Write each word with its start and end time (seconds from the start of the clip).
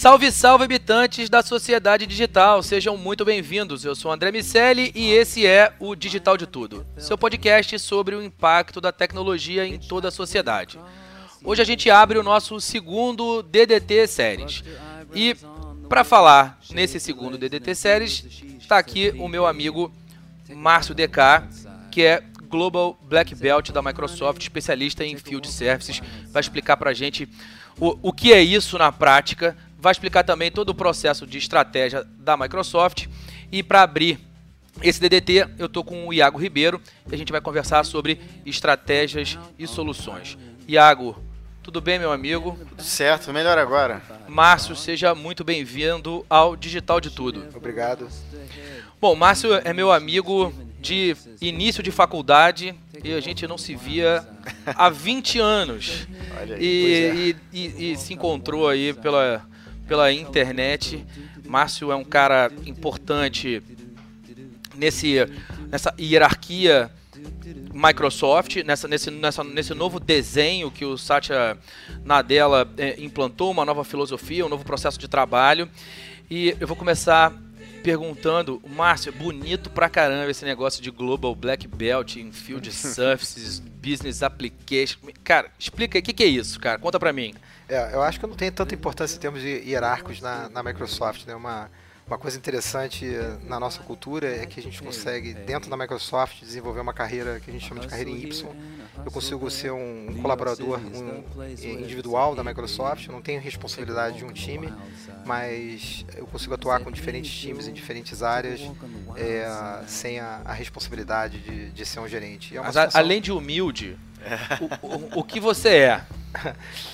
Salve, 0.00 0.32
salve, 0.32 0.64
habitantes 0.64 1.28
da 1.28 1.42
sociedade 1.42 2.06
digital, 2.06 2.62
sejam 2.62 2.96
muito 2.96 3.22
bem-vindos. 3.22 3.84
Eu 3.84 3.94
sou 3.94 4.10
André 4.10 4.32
Miceli 4.32 4.90
e 4.94 5.10
esse 5.10 5.46
é 5.46 5.74
o 5.78 5.94
Digital 5.94 6.38
de 6.38 6.46
Tudo, 6.46 6.86
seu 6.96 7.18
podcast 7.18 7.78
sobre 7.78 8.14
o 8.14 8.22
impacto 8.22 8.80
da 8.80 8.92
tecnologia 8.92 9.66
em 9.66 9.78
toda 9.78 10.08
a 10.08 10.10
sociedade. 10.10 10.80
Hoje 11.44 11.60
a 11.60 11.66
gente 11.66 11.90
abre 11.90 12.18
o 12.18 12.22
nosso 12.22 12.58
segundo 12.62 13.42
DDT 13.42 14.06
Séries. 14.06 14.64
E 15.14 15.36
para 15.86 16.02
falar 16.02 16.58
nesse 16.70 16.98
segundo 16.98 17.36
DDT 17.36 17.74
Séries, 17.74 18.24
está 18.58 18.78
aqui 18.78 19.12
o 19.18 19.28
meu 19.28 19.46
amigo 19.46 19.92
Márcio 20.48 20.94
DK, 20.94 21.46
que 21.90 22.02
é 22.04 22.22
Global 22.48 22.98
Black 23.02 23.34
Belt 23.34 23.70
da 23.70 23.82
Microsoft, 23.82 24.40
especialista 24.40 25.04
em 25.04 25.18
Field 25.18 25.46
Services, 25.46 26.00
vai 26.30 26.40
explicar 26.40 26.78
para 26.78 26.88
a 26.88 26.94
gente 26.94 27.28
o, 27.78 27.98
o 28.02 28.12
que 28.12 28.32
é 28.32 28.42
isso 28.42 28.76
na 28.78 28.90
prática, 28.90 29.56
vai 29.80 29.92
explicar 29.92 30.22
também 30.24 30.50
todo 30.50 30.70
o 30.70 30.74
processo 30.74 31.26
de 31.26 31.38
estratégia 31.38 32.04
da 32.18 32.36
Microsoft. 32.36 33.06
E 33.50 33.62
para 33.62 33.82
abrir 33.82 34.18
esse 34.82 35.00
DDT, 35.00 35.48
eu 35.58 35.66
estou 35.66 35.82
com 35.82 36.06
o 36.06 36.12
Iago 36.12 36.38
Ribeiro 36.38 36.80
e 37.10 37.14
a 37.14 37.18
gente 37.18 37.32
vai 37.32 37.40
conversar 37.40 37.84
sobre 37.84 38.20
estratégias 38.46 39.38
e 39.58 39.66
soluções. 39.66 40.36
Iago, 40.68 41.16
tudo 41.62 41.80
bem, 41.80 41.98
meu 41.98 42.12
amigo? 42.12 42.56
Tudo 42.68 42.82
certo, 42.82 43.32
melhor 43.32 43.58
agora. 43.58 44.02
Márcio, 44.28 44.76
seja 44.76 45.14
muito 45.14 45.42
bem-vindo 45.42 46.24
ao 46.30 46.54
Digital 46.56 47.00
de 47.00 47.10
Tudo. 47.10 47.44
Obrigado. 47.54 48.08
Bom, 49.00 49.14
Márcio 49.16 49.54
é 49.54 49.72
meu 49.72 49.90
amigo 49.90 50.52
de 50.78 51.16
início 51.40 51.82
de 51.82 51.90
faculdade 51.90 52.74
e 53.02 53.12
a 53.12 53.20
gente 53.20 53.46
não 53.46 53.58
se 53.58 53.74
via 53.74 54.26
há 54.66 54.88
20 54.88 55.38
anos. 55.38 56.06
Olha 56.40 56.56
aí, 56.56 56.62
E, 56.62 56.94
é. 56.94 57.14
e- 57.14 57.36
e- 57.52 57.92
e 57.92 57.96
se 57.96 58.14
encontrou 58.14 58.68
aí 58.68 58.94
pela, 58.94 59.44
pela 59.90 60.12
internet. 60.12 61.04
Márcio 61.44 61.90
é 61.90 61.96
um 61.96 62.04
cara 62.04 62.48
importante 62.64 63.60
nesse, 64.76 65.16
nessa 65.68 65.92
hierarquia 65.98 66.88
Microsoft, 67.74 68.62
nessa, 68.64 68.86
nesse, 68.86 69.10
nessa, 69.10 69.42
nesse 69.42 69.74
novo 69.74 69.98
desenho 69.98 70.70
que 70.70 70.84
o 70.84 70.96
Satya 70.96 71.58
Nadella 72.04 72.72
eh, 72.78 72.94
implantou, 73.00 73.50
uma 73.50 73.64
nova 73.64 73.82
filosofia, 73.82 74.46
um 74.46 74.48
novo 74.48 74.64
processo 74.64 74.96
de 74.96 75.08
trabalho. 75.08 75.68
E 76.30 76.56
eu 76.60 76.68
vou 76.68 76.76
começar 76.76 77.32
perguntando, 77.82 78.62
Márcio, 78.76 79.08
é 79.08 79.12
bonito 79.12 79.70
pra 79.70 79.88
caramba 79.88 80.30
esse 80.30 80.44
negócio 80.44 80.80
de 80.80 80.92
Global 80.92 81.34
Black 81.34 81.66
Belt 81.66 82.14
em 82.14 82.30
Field 82.30 82.70
Services, 82.70 83.58
Business 83.58 84.22
Application. 84.22 85.00
Cara, 85.24 85.50
explica 85.58 85.98
aí, 85.98 86.00
o 86.00 86.04
que, 86.04 86.12
que 86.12 86.22
é 86.22 86.28
isso, 86.28 86.60
cara? 86.60 86.78
Conta 86.78 87.00
pra 87.00 87.12
mim. 87.12 87.34
É, 87.70 87.94
eu 87.94 88.02
acho 88.02 88.18
que 88.18 88.26
não 88.26 88.34
tem 88.34 88.50
tanta 88.50 88.74
importância 88.74 89.16
em 89.16 89.20
termos 89.20 89.40
de 89.40 89.48
hierárquicos 89.48 90.20
na, 90.20 90.48
na 90.48 90.62
Microsoft, 90.62 91.24
né? 91.26 91.34
Uma, 91.34 91.70
uma 92.06 92.18
coisa 92.18 92.36
interessante 92.36 93.06
eh, 93.06 93.36
na 93.44 93.60
nossa 93.60 93.80
cultura 93.84 94.26
é 94.26 94.44
que 94.44 94.58
a 94.58 94.62
gente 94.62 94.82
consegue, 94.82 95.32
dentro 95.32 95.70
da 95.70 95.76
Microsoft, 95.76 96.40
desenvolver 96.40 96.80
uma 96.80 96.92
carreira 96.92 97.38
que 97.38 97.48
a 97.48 97.52
gente 97.52 97.64
chama 97.68 97.80
de 97.80 97.86
carreira 97.86 98.10
em 98.10 98.20
Y. 98.24 98.48
Eu 99.06 99.12
consigo 99.12 99.48
ser 99.48 99.70
um 99.70 100.18
colaborador 100.20 100.80
um, 100.80 101.22
individual 101.80 102.34
da 102.34 102.42
Microsoft, 102.42 103.06
eu 103.06 103.12
não 103.12 103.22
tenho 103.22 103.40
responsabilidade 103.40 104.18
de 104.18 104.24
um 104.24 104.32
time, 104.32 104.72
mas 105.24 106.04
eu 106.16 106.26
consigo 106.26 106.52
atuar 106.54 106.80
com 106.80 106.90
diferentes 106.90 107.30
times 107.30 107.68
em 107.68 107.72
diferentes 107.72 108.22
áreas 108.22 108.60
é, 109.16 109.48
sem 109.86 110.18
a, 110.18 110.40
a 110.44 110.52
responsabilidade 110.52 111.38
de, 111.38 111.70
de 111.70 111.86
ser 111.86 112.00
um 112.00 112.08
gerente. 112.08 112.56
É 112.56 112.60
uma 112.60 112.66
Mas 112.66 112.76
a- 112.76 112.80
situação- 112.80 113.00
além 113.00 113.20
de 113.22 113.30
humilde, 113.30 113.96
o, 114.82 114.86
o, 114.86 115.20
o 115.20 115.24
que 115.24 115.40
você 115.40 115.68
é? 115.68 116.02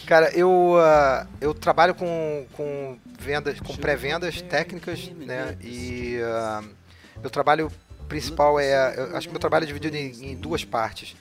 Cara, 0.07 0.31
eu, 0.31 0.77
ah, 0.79 1.27
eu 1.41 1.53
trabalho 1.53 1.95
com, 1.95 2.47
com 2.53 2.99
vendas, 3.19 3.61
com 3.61 3.77
pré-vendas 3.77 4.41
técnicas, 4.43 5.09
né? 5.09 5.57
E 5.61 6.19
ah, 6.23 6.63
meu 7.21 7.31
trabalho 7.31 7.71
principal 8.09 8.59
é, 8.59 8.95
acho 9.15 9.27
que 9.27 9.33
meu 9.33 9.41
trabalho 9.41 9.65
é 9.65 9.67
dividido 9.67 9.97
em, 9.97 10.33
em 10.33 10.37
duas 10.37 10.65
partes. 10.65 11.17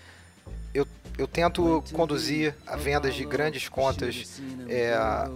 Eu, 1.17 1.27
tento 1.27 1.83
conduzir 1.93 2.53
a 2.67 2.75
vendas 2.75 3.15
de 3.15 3.23
grandes 3.25 3.69
contas 3.69 4.41
é, 4.67 4.93
a- 4.93 5.29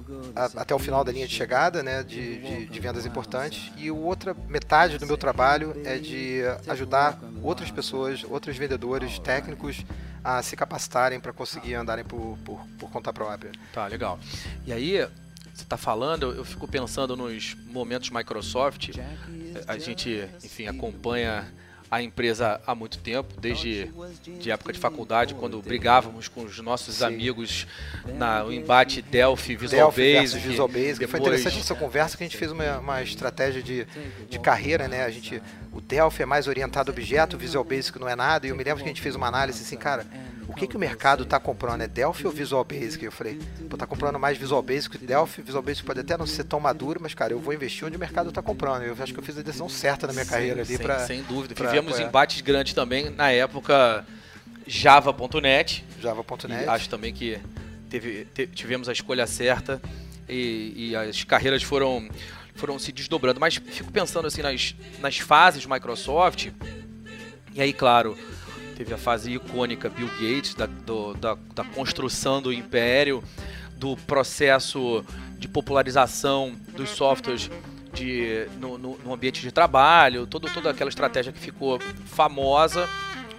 até 0.58 0.76
o 0.76 0.80
final 0.80 1.04
da 1.04 1.12
linha 1.12 1.28
de 1.28 1.34
chegada, 1.34 1.82
né? 1.82 2.04
De, 2.04 2.38
de, 2.42 2.66
de 2.66 2.80
vendas 2.80 3.06
importantes. 3.06 3.72
E 3.78 3.90
outra 3.90 4.36
metade 4.48 4.98
do 4.98 5.06
meu 5.08 5.18
trabalho 5.18 5.74
é 5.86 5.98
de 5.98 6.42
ajudar 6.68 7.18
outras 7.42 7.72
pessoas, 7.72 8.24
outros 8.30 8.58
vendedores 8.58 9.20
técnicos 9.20 9.84
a 10.24 10.42
se 10.44 10.56
capacitarem 10.58 11.20
para 11.20 11.32
conseguir 11.32 11.76
andarem 11.76 12.04
por, 12.04 12.38
por, 12.44 12.60
por 12.78 12.90
conta 12.92 13.14
própria. 13.14 13.52
Tá, 13.74 13.88
legal. 13.88 14.20
E 14.68 14.74
aí, 14.74 15.08
você 15.54 15.64
tá 15.66 15.78
falando, 15.78 16.34
eu 16.34 16.44
fico 16.44 16.68
pensando 16.68 17.16
nos 17.16 17.56
momentos 17.68 18.10
Microsoft. 18.10 18.90
A 19.68 19.78
gente, 19.78 20.28
enfim, 20.44 20.68
acompanha 20.68 21.48
a 21.92 22.02
empresa 22.04 22.62
há 22.68 22.76
muito 22.76 23.00
tempo, 23.00 23.34
desde 23.42 23.92
de 24.40 24.52
época 24.52 24.72
de 24.72 24.80
faculdade, 24.80 25.34
quando 25.34 25.60
brigávamos 25.62 26.28
com 26.28 26.44
os 26.44 26.60
nossos 26.60 26.96
Sim. 26.98 27.06
amigos 27.06 27.66
na, 28.16 28.44
no 28.44 28.54
embate 28.54 29.02
Delphi 29.02 29.56
Visual 29.56 29.92
Delphi 29.92 30.14
Basic. 30.14 30.48
Visual 30.48 30.68
Basic. 30.68 31.08
Foi 31.08 31.20
depois- 31.20 31.22
interessante 31.40 31.60
essa 31.60 31.76
conversa 31.76 32.16
que 32.16 32.24
a 32.24 32.28
gente 32.28 32.38
fez 32.38 32.52
uma, 32.52 32.78
uma 32.78 33.02
estratégia 33.02 33.64
de, 33.64 33.88
de 34.30 34.40
carreira, 34.40 34.88
né? 34.88 35.04
A 35.04 35.10
gente, 35.10 35.42
o 35.72 35.80
Delphi 35.82 36.24
é 36.24 36.26
mais 36.26 36.48
orientado 36.48 36.92
a 36.92 36.94
objeto, 36.94 37.36
o 37.36 37.40
Visual 37.40 37.64
Basic 37.64 38.00
não 38.00 38.08
é 38.10 38.16
nada. 38.16 38.46
E 38.48 38.50
eu 38.50 38.56
me 38.56 38.64
lembro 38.64 38.80
que 38.84 38.90
a 38.90 38.94
gente 38.94 39.02
fez 39.02 39.16
uma 39.16 39.28
análise 39.28 39.62
assim, 39.64 39.78
cara, 39.78 40.06
o 40.48 40.54
que, 40.54 40.66
que 40.68 40.76
o 40.76 40.80
mercado 40.80 41.26
tá 41.26 41.40
comprando? 41.40 41.82
É 41.82 41.88
Delphi 41.88 42.26
ou 42.26 42.34
Visual 42.34 42.64
Basic? 42.64 43.06
Eu 43.06 43.12
falei, 43.12 43.40
pô, 43.70 43.78
tá 43.78 43.86
comprando 43.86 44.18
mais 44.18 44.38
Visual 44.38 44.62
Basic 44.64 44.98
que 44.98 45.06
Delphi. 45.06 45.42
Visual 45.44 45.62
Basic 45.64 45.86
pode 45.86 46.00
até 46.00 46.18
não 46.18 46.26
ser 46.26 46.44
tão 46.46 46.60
maduro, 46.60 47.00
mas, 47.02 47.14
cara, 47.14 47.34
eu 47.34 47.40
vou 47.40 47.54
investir 47.54 47.86
onde 47.88 47.96
o 47.98 48.00
mercado 48.00 48.32
tá 48.32 48.42
comprando. 48.42 48.82
Eu 48.84 48.96
acho 49.00 49.14
que 49.14 49.20
eu 49.20 49.24
fiz 49.24 49.38
a 49.38 49.42
decisão 49.44 49.70
certa 49.70 50.08
na 50.08 50.14
minha 50.14 50.26
carreira 50.26 50.62
ali 50.62 50.66
sem, 50.66 50.78
pra 50.80 51.00
sem 51.06 51.22
dúvida. 51.24 51.54
pra 51.54 51.68
Vivemos 51.70 51.94
apoiar. 51.94 52.08
embates 52.08 52.42
grandes 52.42 52.74
também 52.74 53.10
na 53.12 53.32
época 53.32 54.04
Java.net. 54.66 55.84
Java.net. 56.02 56.68
Acho 56.68 56.90
também 56.90 57.14
que 57.14 57.40
teve, 57.90 58.26
te- 58.34 58.48
tivemos 58.48 58.88
a 58.90 58.92
escolha 58.94 59.28
certa 59.28 59.82
e, 60.28 60.90
e 60.92 60.96
as 60.96 61.24
carreiras 61.24 61.62
foram, 61.64 62.08
foram 62.60 62.78
se 62.78 62.92
desdobrando. 62.92 63.40
Mas 63.40 63.56
fico 63.56 63.92
pensando 63.92 64.28
assim 64.28 64.42
nas, 64.42 64.76
nas 65.00 65.18
fases 65.18 65.66
Microsoft. 65.66 66.50
E 67.54 67.62
aí, 67.62 67.74
claro, 67.74 68.18
teve 68.76 68.94
a 68.94 68.98
fase 68.98 69.32
icônica 69.34 69.90
Bill 69.90 70.08
Gates, 70.20 70.54
da, 70.54 70.66
do- 70.66 71.14
da, 71.16 71.36
da 71.56 71.64
construção 71.64 72.42
do 72.42 72.54
império, 72.54 73.24
do 73.76 73.96
processo 73.98 75.04
de 75.38 75.48
popularização 75.48 76.54
dos 76.76 76.90
softwares 76.90 77.50
de, 77.94 78.46
no, 78.60 78.78
no- 78.78 78.98
no 79.00 79.14
ambiente 79.14 79.42
de 79.42 79.52
trabalho, 79.52 80.28
todo, 80.28 80.48
toda 80.54 80.70
aquela 80.70 80.90
estratégia 80.90 81.32
que 81.34 81.40
ficou 81.40 81.80
famosa. 82.06 82.88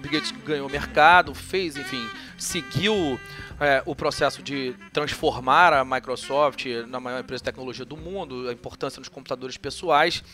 Bill 0.01 0.13
Gates 0.13 0.33
ganhou 0.47 0.69
mercado, 0.69 1.35
fez, 1.35 1.77
enfim, 1.77 2.05
seguiu 2.41 3.21
é, 3.61 3.83
o 3.87 3.95
processo 3.95 4.43
de 4.43 4.75
transformar 4.93 5.73
a 5.73 5.85
Microsoft 5.85 6.65
na 6.89 6.99
maior 6.99 7.21
empresa 7.21 7.41
de 7.41 7.45
tecnologia 7.45 7.85
do 7.85 7.97
mundo, 7.97 8.49
a 8.49 8.53
importância 8.53 8.99
nos 8.99 9.09
computadores 9.09 9.57
pessoais. 9.57 10.25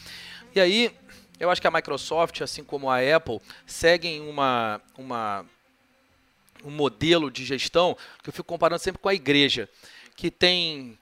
E 0.55 0.61
aí, 0.61 0.95
eu 1.39 1.51
acho 1.51 1.61
que 1.61 1.67
a 1.67 1.71
Microsoft, 1.71 2.41
assim 2.41 2.65
como 2.65 2.89
a 2.89 2.99
Apple, 2.99 3.41
seguem 3.67 4.21
uma, 4.21 4.81
uma, 4.97 5.45
um 6.65 6.71
modelo 6.71 7.31
de 7.31 7.45
gestão 7.45 7.97
que 8.23 8.31
eu 8.31 8.33
fico 8.33 8.49
comparando 8.49 8.81
sempre 8.81 9.03
com 9.03 9.09
a 9.09 9.15
igreja, 9.15 9.69
que 10.15 10.31
tem 10.31 10.99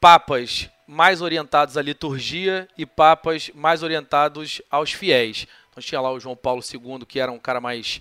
papas 0.00 0.68
mais 0.86 1.22
orientados 1.22 1.76
à 1.76 1.82
liturgia 1.82 2.68
e 2.76 2.84
papas 2.84 3.50
mais 3.54 3.82
orientados 3.82 4.60
aos 4.70 4.92
fiéis. 4.92 5.46
Então 5.70 5.82
tinha 5.82 6.00
lá 6.00 6.10
o 6.10 6.20
João 6.20 6.36
Paulo 6.36 6.62
II, 6.62 7.06
que 7.06 7.20
era 7.20 7.30
um 7.30 7.38
cara 7.38 7.60
mais, 7.60 8.00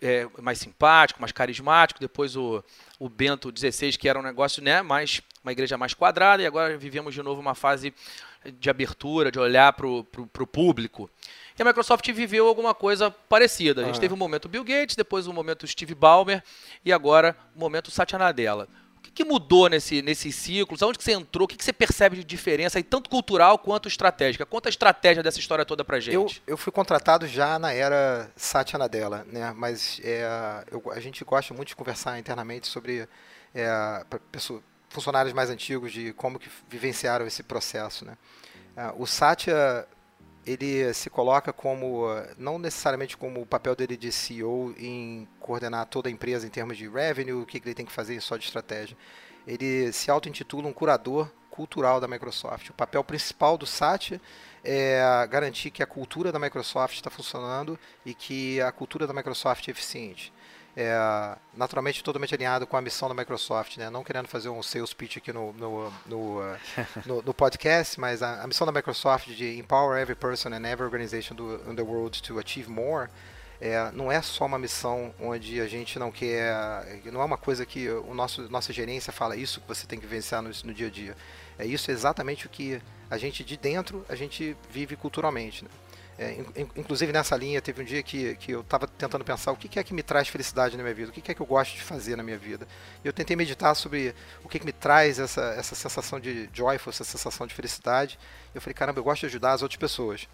é, 0.00 0.26
mais 0.40 0.58
simpático, 0.58 1.20
mais 1.20 1.32
carismático, 1.32 2.00
depois 2.00 2.36
o, 2.36 2.62
o 2.98 3.08
Bento 3.08 3.52
XVI, 3.56 3.92
que 3.92 4.08
era 4.08 4.18
um 4.18 4.22
negócio, 4.22 4.62
né, 4.62 4.82
mais, 4.82 5.20
uma 5.42 5.52
igreja 5.52 5.76
mais 5.76 5.94
quadrada, 5.94 6.42
e 6.42 6.46
agora 6.46 6.76
vivemos 6.76 7.14
de 7.14 7.22
novo 7.22 7.40
uma 7.40 7.54
fase 7.54 7.94
de 8.60 8.70
abertura, 8.70 9.30
de 9.30 9.38
olhar 9.38 9.72
para 9.72 9.86
o 9.86 10.46
público. 10.46 11.10
E 11.58 11.62
a 11.62 11.64
Microsoft 11.64 12.06
viveu 12.12 12.46
alguma 12.46 12.74
coisa 12.74 13.10
parecida. 13.10 13.82
A 13.82 13.84
gente 13.84 13.96
ah. 13.96 14.00
teve 14.00 14.14
um 14.14 14.16
momento 14.16 14.48
Bill 14.48 14.62
Gates, 14.62 14.94
depois 14.94 15.26
um 15.26 15.32
momento 15.32 15.66
Steve 15.66 15.94
Ballmer 15.94 16.42
e 16.84 16.92
agora 16.92 17.36
o 17.54 17.58
um 17.58 17.60
momento 17.60 17.90
Satya 17.90 18.18
Nadella 18.18 18.68
que 19.16 19.24
mudou 19.24 19.68
nesse, 19.68 20.02
nesses 20.02 20.34
ciclos? 20.34 20.82
Aonde 20.82 20.98
que 20.98 21.04
você 21.04 21.12
entrou? 21.12 21.46
O 21.46 21.48
que, 21.48 21.56
que 21.56 21.64
você 21.64 21.72
percebe 21.72 22.16
de 22.16 22.24
diferença, 22.24 22.78
aí, 22.78 22.82
tanto 22.82 23.08
cultural 23.08 23.58
quanto 23.58 23.88
estratégica? 23.88 24.44
Conta 24.44 24.68
a 24.68 24.70
estratégia 24.70 25.22
dessa 25.22 25.40
história 25.40 25.64
toda 25.64 25.82
pra 25.82 25.98
gente. 25.98 26.14
Eu, 26.14 26.28
eu 26.46 26.56
fui 26.56 26.70
contratado 26.70 27.26
já 27.26 27.58
na 27.58 27.72
era 27.72 28.30
Satya 28.36 28.78
Nadella, 28.78 29.26
né? 29.32 29.52
Mas 29.56 30.00
é, 30.04 30.64
eu, 30.70 30.82
a 30.92 31.00
gente 31.00 31.24
gosta 31.24 31.54
muito 31.54 31.68
de 31.68 31.76
conversar 31.76 32.18
internamente 32.18 32.66
sobre 32.66 33.08
é, 33.54 34.04
pessoa, 34.30 34.62
funcionários 34.90 35.32
mais 35.32 35.48
antigos, 35.48 35.92
de 35.92 36.12
como 36.12 36.38
que 36.38 36.50
vivenciaram 36.68 37.26
esse 37.26 37.42
processo, 37.42 38.04
né? 38.04 38.18
É, 38.76 38.92
o 38.96 39.06
Satya 39.06 39.88
ele 40.46 40.94
se 40.94 41.10
coloca 41.10 41.52
como, 41.52 42.04
não 42.38 42.58
necessariamente 42.58 43.16
como 43.16 43.40
o 43.40 43.46
papel 43.46 43.74
dele 43.74 43.96
de 43.96 44.12
CEO 44.12 44.72
em 44.78 45.26
coordenar 45.40 45.86
toda 45.86 46.08
a 46.08 46.12
empresa 46.12 46.46
em 46.46 46.50
termos 46.50 46.78
de 46.78 46.88
revenue, 46.88 47.42
o 47.42 47.44
que 47.44 47.58
ele 47.58 47.74
tem 47.74 47.84
que 47.84 47.92
fazer 47.92 48.20
só 48.20 48.36
de 48.36 48.44
estratégia. 48.44 48.96
Ele 49.46 49.92
se 49.92 50.10
auto-intitula 50.10 50.68
um 50.68 50.72
curador 50.72 51.28
cultural 51.50 52.00
da 52.00 52.06
Microsoft. 52.06 52.70
O 52.70 52.74
papel 52.74 53.02
principal 53.02 53.58
do 53.58 53.66
Satya 53.66 54.20
é 54.62 55.26
garantir 55.28 55.70
que 55.70 55.82
a 55.82 55.86
cultura 55.86 56.30
da 56.30 56.38
Microsoft 56.38 56.94
está 56.94 57.10
funcionando 57.10 57.78
e 58.04 58.14
que 58.14 58.60
a 58.60 58.70
cultura 58.70 59.06
da 59.06 59.12
Microsoft 59.12 59.66
é 59.66 59.70
eficiente 59.70 60.32
é, 60.76 61.36
naturalmente 61.56 62.04
totalmente 62.04 62.34
alinhado 62.34 62.66
com 62.66 62.76
a 62.76 62.82
missão 62.82 63.08
da 63.08 63.14
Microsoft, 63.14 63.78
né? 63.78 63.88
não 63.88 64.04
querendo 64.04 64.28
fazer 64.28 64.50
um 64.50 64.62
sales 64.62 64.92
pitch 64.92 65.16
aqui 65.16 65.32
no, 65.32 65.52
no, 65.54 65.92
no, 66.04 66.40
uh, 66.40 66.56
no, 67.06 67.22
no 67.22 67.32
podcast, 67.32 67.98
mas 67.98 68.22
a, 68.22 68.42
a, 68.42 68.46
missão 68.46 68.66
da 68.66 68.72
Microsoft 68.72 69.28
de 69.28 69.58
empower 69.58 69.98
every 69.98 70.14
person 70.14 70.50
and 70.50 70.66
every 70.66 70.84
organization 70.84 71.34
do, 71.34 71.62
in 71.70 71.74
the 71.74 71.82
world 71.82 72.22
to 72.22 72.38
achieve 72.38 72.68
more 72.68 73.08
é, 73.58 73.90
não 73.92 74.12
é 74.12 74.20
só 74.20 74.44
uma 74.44 74.58
missão 74.58 75.14
onde 75.18 75.60
a 75.62 75.66
gente 75.66 75.98
não 75.98 76.12
quer, 76.12 77.00
não 77.06 77.22
é 77.22 77.24
uma 77.24 77.38
coisa 77.38 77.64
que 77.64 77.88
o 77.88 78.12
nosso 78.12 78.42
nossa 78.50 78.70
gerência 78.70 79.10
fala 79.10 79.34
isso 79.34 79.62
que 79.62 79.68
você 79.68 79.86
tem 79.86 79.98
que 79.98 80.06
vencer 80.06 80.42
no, 80.42 80.50
no 80.64 80.74
dia 80.74 80.88
a 80.88 80.90
dia. 80.90 81.16
É 81.58 81.64
isso 81.64 81.90
exatamente 81.90 82.46
o 82.46 82.50
que 82.50 82.82
a 83.10 83.16
gente 83.16 83.42
de 83.42 83.56
dentro 83.56 84.04
a 84.10 84.14
gente 84.14 84.54
vive 84.70 84.94
culturalmente. 84.94 85.64
Né? 85.64 85.70
É, 86.18 86.42
inclusive 86.74 87.12
nessa 87.12 87.36
linha, 87.36 87.60
teve 87.60 87.82
um 87.82 87.84
dia 87.84 88.02
que, 88.02 88.36
que 88.36 88.52
eu 88.52 88.62
estava 88.62 88.88
tentando 88.88 89.22
pensar 89.22 89.52
o 89.52 89.56
que, 89.56 89.78
é 89.78 89.84
que 89.84 89.92
me 89.92 90.02
traz 90.02 90.28
felicidade 90.28 90.74
na 90.74 90.82
minha 90.82 90.94
vida, 90.94 91.10
o 91.10 91.12
que, 91.12 91.30
é 91.30 91.34
que 91.34 91.42
eu 91.42 91.46
gosto 91.46 91.74
de 91.74 91.82
fazer 91.82 92.16
na 92.16 92.22
minha 92.22 92.38
vida. 92.38 92.66
E 93.04 93.06
eu 93.06 93.12
tentei 93.12 93.36
meditar 93.36 93.74
sobre 93.76 94.14
o 94.42 94.48
que, 94.48 94.64
me 94.64 94.72
traz 94.72 95.18
essa, 95.18 95.42
essa 95.58 95.74
sensação 95.74 96.18
de 96.18 96.48
joyful, 96.54 96.90
essa 96.90 97.04
sensação 97.04 97.46
de 97.46 97.54
felicidade. 97.54 98.18
Eu 98.54 98.62
falei, 98.62 98.72
caramba, 98.72 98.98
eu 98.98 99.04
gosto 99.04 99.20
de 99.20 99.26
ajudar 99.26 99.52
as 99.52 99.62
outras 99.62 99.78
pessoas. 99.78 100.26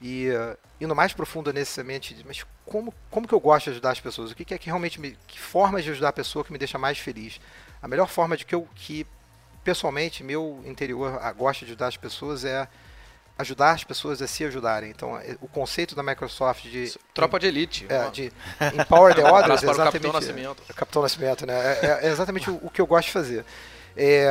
E 0.00 0.30
uh, 0.30 0.56
indo 0.80 0.94
mais 0.94 1.12
profundo 1.12 1.52
nesse 1.52 1.82
mente, 1.82 2.16
mas 2.26 2.44
como, 2.64 2.92
como 3.10 3.28
que 3.28 3.34
eu 3.34 3.40
gosto 3.40 3.64
de 3.64 3.70
ajudar 3.72 3.90
as 3.92 4.00
pessoas? 4.00 4.30
O 4.30 4.34
que, 4.34 4.44
que 4.44 4.54
é 4.54 4.58
que 4.58 4.66
realmente 4.66 4.98
me. 4.98 5.16
Que 5.26 5.38
formas 5.38 5.84
de 5.84 5.90
ajudar 5.90 6.08
a 6.08 6.12
pessoa 6.12 6.44
que 6.44 6.52
me 6.52 6.58
deixa 6.58 6.78
mais 6.78 6.98
feliz? 6.98 7.40
A 7.82 7.88
melhor 7.88 8.08
forma 8.08 8.36
de 8.36 8.46
que 8.46 8.54
eu 8.54 8.66
que 8.74 9.06
pessoalmente 9.62 10.22
meu 10.22 10.62
interior 10.64 11.18
gosta 11.36 11.64
de 11.64 11.72
ajudar 11.72 11.88
as 11.88 11.96
pessoas 11.96 12.44
é 12.44 12.68
ajudar 13.38 13.72
as 13.72 13.84
pessoas 13.84 14.22
a 14.22 14.26
se 14.26 14.44
ajudarem. 14.44 14.90
Então, 14.90 15.18
é, 15.18 15.36
o 15.40 15.48
conceito 15.48 15.94
da 15.94 16.02
Microsoft 16.02 16.64
de 16.64 16.94
tropa 17.12 17.38
de 17.38 17.46
elite, 17.46 17.86
é, 17.88 18.08
de 18.10 18.32
empower 18.80 19.14
the 19.14 19.24
others, 19.30 19.62
é 19.62 19.70
exatamente, 19.70 19.92
Capitão 19.92 20.12
Nascimento. 20.12 20.62
É, 20.68 20.72
Capitão 20.72 21.02
Nascimento, 21.02 21.46
né? 21.46 21.54
É, 21.54 22.00
é 22.02 22.08
exatamente 22.08 22.50
o, 22.50 22.58
o, 22.62 22.70
que 22.70 22.80
eu 22.80 22.86
gosto 22.86 23.08
de 23.08 23.12
fazer. 23.12 23.44
É, 23.96 24.28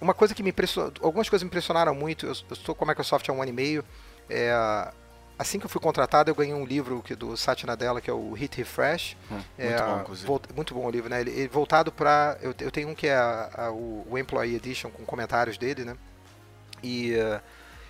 uma 0.00 0.12
coisa 0.12 0.34
que 0.34 0.42
me 0.42 0.50
impressionou, 0.50 0.92
algumas 1.00 1.28
coisas 1.28 1.42
me 1.42 1.48
impressionaram 1.48 1.94
muito. 1.94 2.26
Eu, 2.26 2.32
eu 2.32 2.54
estou 2.54 2.74
com 2.74 2.84
a 2.84 2.88
Microsoft 2.88 3.28
há 3.28 3.32
um 3.32 3.40
ano 3.40 3.50
e 3.50 3.54
meio. 3.54 3.84
É, 4.28 4.52
assim 5.38 5.58
que 5.58 5.64
eu 5.64 5.70
fui 5.70 5.80
contratado, 5.80 6.30
eu 6.30 6.34
ganhei 6.34 6.54
um 6.54 6.66
livro 6.66 7.02
que, 7.02 7.14
do 7.14 7.36
Satya 7.38 7.66
Nadella, 7.66 8.00
que 8.00 8.10
é 8.10 8.12
o 8.12 8.32
Hit 8.32 8.58
Refresh. 8.58 9.16
Hum, 9.30 9.40
muito 9.58 9.82
bom, 9.82 10.00
inclusive. 10.00 10.26
Volt, 10.26 10.44
muito 10.54 10.74
bom 10.74 10.86
o 10.86 10.90
livro, 10.90 11.08
né? 11.08 11.22
Ele, 11.22 11.30
ele 11.30 11.48
voltado 11.48 11.90
para. 11.90 12.36
Eu, 12.42 12.54
eu, 12.60 12.70
tenho 12.70 12.90
um 12.90 12.94
que 12.94 13.06
é 13.06 13.16
a, 13.16 13.50
a, 13.56 13.70
o, 13.70 14.06
o 14.10 14.18
Employee 14.18 14.56
Edition 14.56 14.90
com 14.90 15.02
comentários 15.06 15.56
dele, 15.56 15.84
né? 15.84 15.96
E. 16.82 17.14
Uh, 17.14 17.40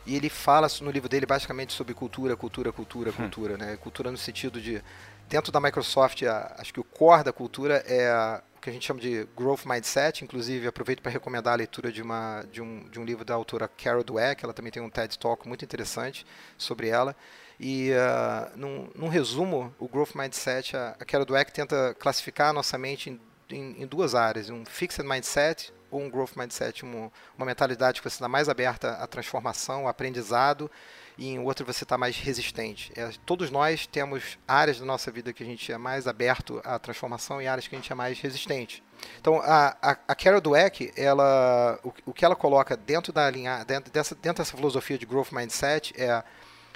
e 0.07 0.17
ele 0.17 0.29
fala 0.29 0.69
no 0.83 0.91
livro 0.91 1.09
dele 1.09 1.27
basicamente 1.27 1.73
sobre 1.73 1.95
cultura, 1.95 2.37
cultura, 2.37 2.73
cultura, 2.73 3.11
hum. 3.11 3.15
cultura, 3.15 3.57
né? 3.57 3.77
Cultura 3.77 4.11
no 4.11 4.19
sentido 4.19 4.61
de 4.61 4.83
dentro 5.29 5.51
da 5.51 5.61
Microsoft, 5.61 6.23
a, 6.23 6.55
acho 6.59 6.73
que 6.73 6.81
o 6.81 6.85
core 6.85 7.25
da 7.25 7.33
cultura 7.33 7.83
é 7.87 8.09
a, 8.11 8.43
o 8.57 8.61
que 8.61 8.69
a 8.69 8.73
gente 8.73 8.87
chama 8.87 9.01
de 9.01 9.27
growth 9.37 9.65
mindset. 9.65 10.23
Inclusive, 10.23 10.67
aproveito 10.67 11.01
para 11.01 11.11
recomendar 11.11 11.55
a 11.55 11.57
leitura 11.57 11.91
de, 11.91 12.03
uma, 12.03 12.45
de, 12.53 12.61
um, 12.61 12.89
de 12.91 13.01
um 13.01 13.05
livro 13.05 13.25
da 13.25 13.35
autora 13.35 13.69
Carol 13.69 14.05
Dweck. 14.05 14.45
Ela 14.45 14.53
também 14.53 14.71
tem 14.71 14.83
um 14.83 14.91
TED 14.91 15.19
Talk 15.19 15.49
muito 15.49 15.65
interessante 15.65 16.27
sobre 16.59 16.89
ela. 16.89 17.17
E, 17.59 17.91
uh, 17.93 18.59
num, 18.59 18.91
num, 18.95 19.09
resumo, 19.09 19.75
o 19.79 19.89
growth 19.89 20.15
mindset, 20.15 20.77
a, 20.77 20.97
a 21.01 21.05
Carol 21.05 21.25
Dweck 21.25 21.53
tenta 21.53 21.95
classificar 21.99 22.51
a 22.51 22.53
nossa 22.53 22.77
mente 22.77 23.11
em, 23.11 23.21
em, 23.51 23.83
em 23.83 23.87
duas 23.87 24.15
áreas: 24.15 24.51
um 24.51 24.65
fixed 24.65 25.07
mindset 25.07 25.73
ou 25.97 26.03
um 26.03 26.11
growth 26.11 26.37
mindset, 26.37 26.83
uma, 26.83 27.11
uma 27.37 27.47
mentalidade 27.47 28.01
que 28.01 28.09
você 28.09 28.17
está 28.17 28.29
mais 28.29 28.49
aberta 28.49 28.93
à 28.93 29.07
transformação, 29.07 29.83
ao 29.83 29.89
aprendizado, 29.89 30.71
e 31.17 31.29
em 31.29 31.39
outra 31.39 31.65
você 31.65 31.85
está 31.85 31.97
mais 31.97 32.17
resistente. 32.17 32.93
É, 32.97 33.09
todos 33.25 33.51
nós 33.51 33.87
temos 33.87 34.39
áreas 34.47 34.81
da 34.81 34.85
nossa 34.85 35.11
vida 35.11 35.33
que 35.33 35.43
a 35.43 35.47
gente 35.47 35.73
é 35.73 35.79
mais 35.79 36.09
aberto 36.09 36.61
à 36.65 36.79
transformação 36.79 37.41
e 37.41 37.47
áreas 37.47 37.69
que 37.69 37.75
a 37.75 37.79
gente 37.79 37.93
é 37.93 37.95
mais 37.95 38.19
resistente. 38.19 38.83
Então, 39.21 39.41
a, 39.41 39.77
a, 39.81 39.97
a 40.09 40.15
Carol 40.15 40.41
Dweck, 40.41 40.93
ela, 40.97 41.79
o, 41.85 41.93
o 42.07 42.13
que 42.13 42.25
ela 42.25 42.35
coloca 42.35 42.77
dentro 42.77 43.13
da 43.13 43.31
linha, 43.31 43.65
dentro 43.65 43.93
dessa, 43.93 44.15
dentro 44.15 44.43
dessa 44.43 44.57
filosofia 44.57 44.99
de 44.99 45.07
growth 45.07 45.33
mindset 45.33 45.95
é, 45.97 46.23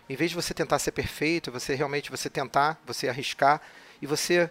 em 0.09 0.17
vez 0.17 0.31
de 0.31 0.37
você 0.37 0.55
tentar 0.55 0.79
ser 0.79 0.93
perfeito, 0.93 1.53
você 1.53 1.75
realmente 1.75 2.11
você 2.11 2.31
tentar, 2.31 2.81
você 2.87 3.09
arriscar 3.09 3.61
e 4.01 4.07
você 4.07 4.51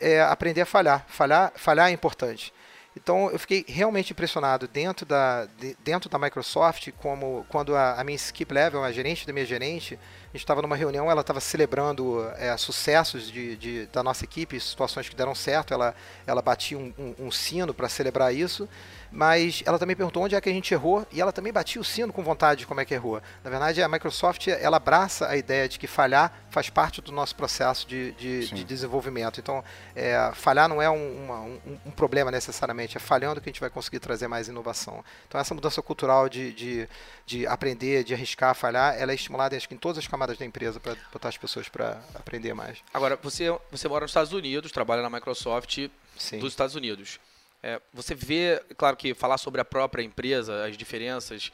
é, 0.00 0.20
aprender 0.22 0.62
a 0.62 0.66
falhar. 0.66 1.04
Falhar, 1.06 1.52
falhar 1.54 1.90
é 1.90 1.92
importante. 1.92 2.52
Então 2.98 3.30
eu 3.30 3.38
fiquei 3.38 3.64
realmente 3.66 4.12
impressionado 4.12 4.66
dentro 4.66 5.06
da, 5.06 5.46
de, 5.46 5.76
dentro 5.84 6.10
da 6.10 6.18
Microsoft, 6.18 6.90
como 6.98 7.46
quando 7.48 7.76
a, 7.76 8.00
a 8.00 8.04
minha 8.04 8.16
skip 8.16 8.52
level, 8.52 8.82
a 8.82 8.90
gerente 8.90 9.26
da 9.26 9.32
minha 9.32 9.46
gerente, 9.46 9.98
a 10.28 10.36
gente 10.36 10.42
estava 10.42 10.60
numa 10.60 10.76
reunião, 10.76 11.10
ela 11.10 11.22
estava 11.22 11.40
celebrando 11.40 12.22
é, 12.36 12.54
sucessos 12.56 13.30
de, 13.30 13.56
de, 13.56 13.86
da 13.86 14.02
nossa 14.02 14.24
equipe, 14.24 14.60
situações 14.60 15.08
que 15.08 15.16
deram 15.16 15.34
certo, 15.34 15.72
ela, 15.72 15.94
ela 16.26 16.42
batia 16.42 16.76
um, 16.76 16.92
um, 16.98 17.26
um 17.26 17.30
sino 17.30 17.72
para 17.72 17.88
celebrar 17.88 18.34
isso 18.34 18.68
mas 19.10 19.62
ela 19.64 19.78
também 19.78 19.96
perguntou 19.96 20.22
onde 20.22 20.34
é 20.34 20.40
que 20.40 20.48
a 20.48 20.52
gente 20.52 20.72
errou 20.72 21.06
e 21.10 21.20
ela 21.20 21.32
também 21.32 21.52
batia 21.52 21.80
o 21.80 21.84
sino 21.84 22.12
com 22.12 22.22
vontade 22.22 22.60
de 22.60 22.66
como 22.66 22.80
é 22.80 22.84
que 22.84 22.92
errou. 22.92 23.20
Na 23.42 23.50
verdade, 23.50 23.82
a 23.82 23.88
Microsoft 23.88 24.48
ela 24.48 24.76
abraça 24.76 25.28
a 25.28 25.36
ideia 25.36 25.68
de 25.68 25.78
que 25.78 25.86
falhar 25.86 26.32
faz 26.50 26.68
parte 26.68 27.00
do 27.00 27.10
nosso 27.10 27.34
processo 27.34 27.86
de, 27.86 28.12
de, 28.12 28.48
de 28.48 28.64
desenvolvimento. 28.64 29.40
Então, 29.40 29.64
é, 29.94 30.30
falhar 30.34 30.68
não 30.68 30.80
é 30.82 30.90
um, 30.90 31.24
uma, 31.24 31.40
um, 31.40 31.60
um, 31.86 31.90
problema 31.90 32.30
necessariamente, 32.30 32.96
é 32.96 33.00
falhando 33.00 33.40
que 33.40 33.48
a 33.48 33.52
gente 33.52 33.60
vai 33.60 33.70
conseguir 33.70 33.98
trazer 33.98 34.28
mais 34.28 34.48
inovação. 34.48 35.04
Então, 35.26 35.40
essa 35.40 35.54
mudança 35.54 35.80
cultural 35.80 36.28
de, 36.28 36.52
de, 36.52 36.88
de 37.24 37.46
aprender, 37.46 38.04
de 38.04 38.12
arriscar, 38.12 38.54
falhar, 38.54 38.94
ela 38.98 39.12
é 39.12 39.14
estimulada 39.14 39.56
acho 39.56 39.68
que 39.68 39.74
em 39.74 39.78
todas 39.78 39.98
as 39.98 40.06
camadas 40.06 40.17
da 40.26 40.44
empresa 40.44 40.80
para 40.80 40.96
botar 41.12 41.28
as 41.28 41.36
pessoas 41.36 41.68
para 41.68 42.02
aprender 42.14 42.54
mais. 42.54 42.78
Agora, 42.92 43.16
você, 43.16 43.46
você 43.70 43.88
mora 43.88 44.04
nos 44.04 44.10
Estados 44.10 44.32
Unidos, 44.32 44.72
trabalha 44.72 45.02
na 45.02 45.10
Microsoft 45.10 45.88
Sim. 46.16 46.38
dos 46.38 46.52
Estados 46.52 46.74
Unidos. 46.74 47.20
É, 47.62 47.80
você 47.92 48.14
vê, 48.14 48.62
claro 48.76 48.96
que 48.96 49.14
falar 49.14 49.38
sobre 49.38 49.60
a 49.60 49.64
própria 49.64 50.02
empresa, 50.02 50.64
as 50.64 50.76
diferenças, 50.76 51.50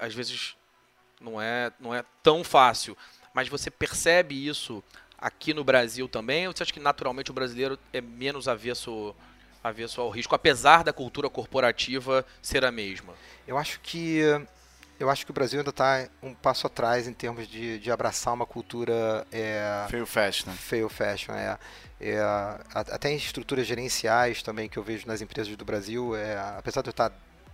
às 0.00 0.14
vezes 0.14 0.56
não 1.20 1.40
é, 1.40 1.70
não 1.78 1.94
é 1.94 2.04
tão 2.22 2.42
fácil, 2.42 2.96
mas 3.34 3.48
você 3.48 3.70
percebe 3.70 4.46
isso 4.46 4.82
aqui 5.18 5.54
no 5.54 5.62
Brasil 5.62 6.08
também? 6.08 6.46
Ou 6.48 6.54
você 6.54 6.62
acha 6.62 6.72
que 6.72 6.80
naturalmente 6.80 7.30
o 7.30 7.34
brasileiro 7.34 7.78
é 7.92 8.00
menos 8.00 8.48
avesso, 8.48 9.14
avesso 9.62 10.00
ao 10.00 10.10
risco, 10.10 10.34
apesar 10.34 10.82
da 10.82 10.92
cultura 10.92 11.30
corporativa 11.30 12.26
ser 12.40 12.64
a 12.64 12.72
mesma? 12.72 13.14
Eu 13.46 13.56
acho 13.56 13.78
que 13.80 14.20
eu 14.98 15.10
acho 15.10 15.24
que 15.24 15.30
o 15.30 15.34
Brasil 15.34 15.58
ainda 15.58 15.70
está 15.70 16.06
um 16.22 16.34
passo 16.34 16.66
atrás 16.66 17.08
em 17.08 17.12
termos 17.12 17.48
de, 17.48 17.78
de 17.78 17.90
abraçar 17.90 18.32
uma 18.34 18.46
cultura 18.46 19.26
é, 19.32 19.86
Fail 19.88 20.06
né? 20.46 20.54
fail 20.56 20.88
fashion. 20.88 21.34
É, 21.34 21.58
é, 22.00 22.20
até 22.74 23.10
em 23.10 23.16
estruturas 23.16 23.66
gerenciais 23.66 24.42
também 24.42 24.68
que 24.68 24.78
eu 24.78 24.82
vejo 24.82 25.06
nas 25.06 25.20
empresas 25.20 25.56
do 25.56 25.64
Brasil, 25.64 26.14
é, 26.16 26.38
apesar 26.56 26.82
de 26.82 26.88
eu 26.88 26.92
estar 26.92 27.12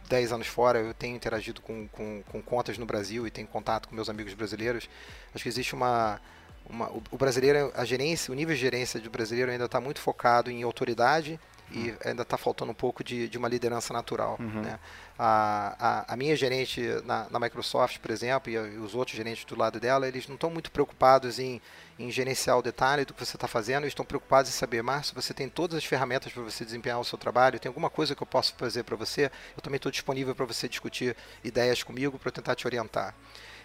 10 0.09 0.33
anos 0.33 0.47
fora, 0.47 0.78
eu 0.78 0.95
tenho 0.95 1.14
interagido 1.14 1.61
com, 1.61 1.87
com, 1.88 2.23
com 2.23 2.42
contas 2.42 2.78
no 2.78 2.87
Brasil 2.87 3.26
e 3.26 3.30
tenho 3.30 3.47
contato 3.47 3.88
com 3.88 3.95
meus 3.95 4.09
amigos 4.09 4.35
brasileiros. 4.35 4.88
Acho 5.35 5.42
que 5.42 5.49
existe 5.49 5.75
uma, 5.75 6.21
uma 6.68 6.90
o, 6.90 7.02
o 7.11 7.16
brasileiro, 7.18 7.71
a 7.75 7.85
gerência, 7.85 8.33
o 8.33 8.35
nível 8.35 8.54
de 8.54 8.61
gerência 8.61 8.99
do 9.00 9.11
brasileiro 9.11 9.50
ainda 9.50 9.66
está 9.66 9.80
muito 9.80 10.00
focado 10.00 10.50
em 10.50 10.62
autoridade 10.62 11.38
e 11.70 11.94
ainda 12.04 12.22
está 12.22 12.38
faltando 12.38 12.70
um 12.72 12.75
pouco 12.75 13.04
de, 13.04 13.28
de 13.28 13.37
uma 13.37 13.48
liderança 13.48 13.92
natural. 13.92 14.37
Uhum. 14.40 14.62
Né? 14.62 14.78
A, 15.18 15.76
a, 15.78 16.14
a, 16.14 16.16
minha 16.16 16.34
gerente 16.37 16.80
na, 17.04 17.28
na, 17.28 17.40
Microsoft, 17.40 17.98
por 17.98 18.10
exemplo, 18.10 18.50
e, 18.50 18.54
e, 18.54 18.78
os 18.78 18.94
outros 18.94 19.16
gerentes 19.16 19.44
do 19.44 19.56
lado 19.56 19.80
dela, 19.80 20.06
eles 20.06 20.28
não 20.28 20.37
estão 20.37 20.48
muito 20.48 20.70
preocupados 20.70 21.38
em, 21.38 21.60
em 21.98 22.10
gerenciar 22.10 22.56
o 22.56 22.62
detalhe 22.62 23.04
do 23.04 23.12
que 23.12 23.25
você 23.25 23.37
está 23.37 23.48
fazendo, 23.48 23.82
eles 23.82 23.92
estão 23.92 24.04
preocupados 24.04 24.50
em 24.50 24.54
saber, 24.54 24.82
Márcio, 24.82 25.14
você 25.14 25.34
tem 25.34 25.48
todas 25.48 25.76
as 25.76 25.84
ferramentas 25.84 26.32
para 26.32 26.42
você 26.42 26.64
desempenhar 26.64 27.00
o 27.00 27.04
seu 27.04 27.18
trabalho, 27.18 27.58
tem 27.58 27.68
alguma 27.68 27.90
coisa 27.90 28.14
que 28.14 28.22
eu 28.22 28.26
posso 28.26 28.54
fazer 28.56 28.84
para 28.84 28.96
você, 28.96 29.30
eu 29.56 29.62
também 29.62 29.76
estou 29.76 29.90
disponível 29.90 30.34
para 30.34 30.46
você 30.46 30.68
discutir 30.68 31.16
ideias 31.42 31.82
comigo, 31.82 32.18
para 32.18 32.30
tentar 32.30 32.54
te 32.54 32.66
orientar. 32.66 33.14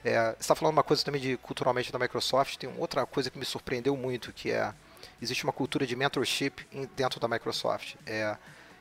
É, 0.04 0.32
você 0.32 0.38
está 0.40 0.56
falando 0.56 0.74
uma 0.74 0.84
coisa 0.84 1.04
também 1.06 1.22
de 1.22 1.38
culturalmente 1.38 1.92
da 1.92 2.00
Microsoft, 2.00 2.58
tem 2.58 2.70
outra 2.78 3.06
coisa 3.06 3.30
que 3.30 3.38
me 3.38 3.46
surpreendeu 3.46 3.96
muito, 3.96 4.34
que 4.34 4.52
é 4.52 4.74
existe 5.22 5.44
uma 5.44 5.54
cultura 5.54 5.86
de 5.86 5.96
mentorship 5.96 6.66
dentro 6.96 7.20
da 7.20 7.28
Microsoft. 7.28 7.96
É, 8.06 8.36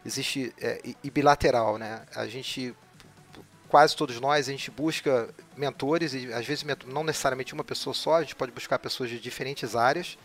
existe 0.05 0.55
é, 0.61 0.81
e 1.03 1.11
bilateral, 1.11 1.79
né? 1.79 2.03
A 2.15 2.27
gente 2.27 2.75
quase 3.69 3.97
todos 3.97 4.21
nós 4.21 4.49
a 4.49 4.53
gente 4.53 4.71
busca 4.71 5.31
mentores 5.57 6.13
e 6.13 6.31
às 6.35 6.45
vezes 6.47 6.63
não 6.87 7.03
necessariamente 7.03 7.55
uma 7.55 7.65
pessoa 7.65 7.95
só, 7.95 8.17
a 8.17 8.23
gente 8.23 8.37
pode 8.37 8.53
buscar 8.53 8.79
pessoas 8.79 9.09
de 9.09 9.19
diferentes 9.19 9.75
áreas 9.75 10.19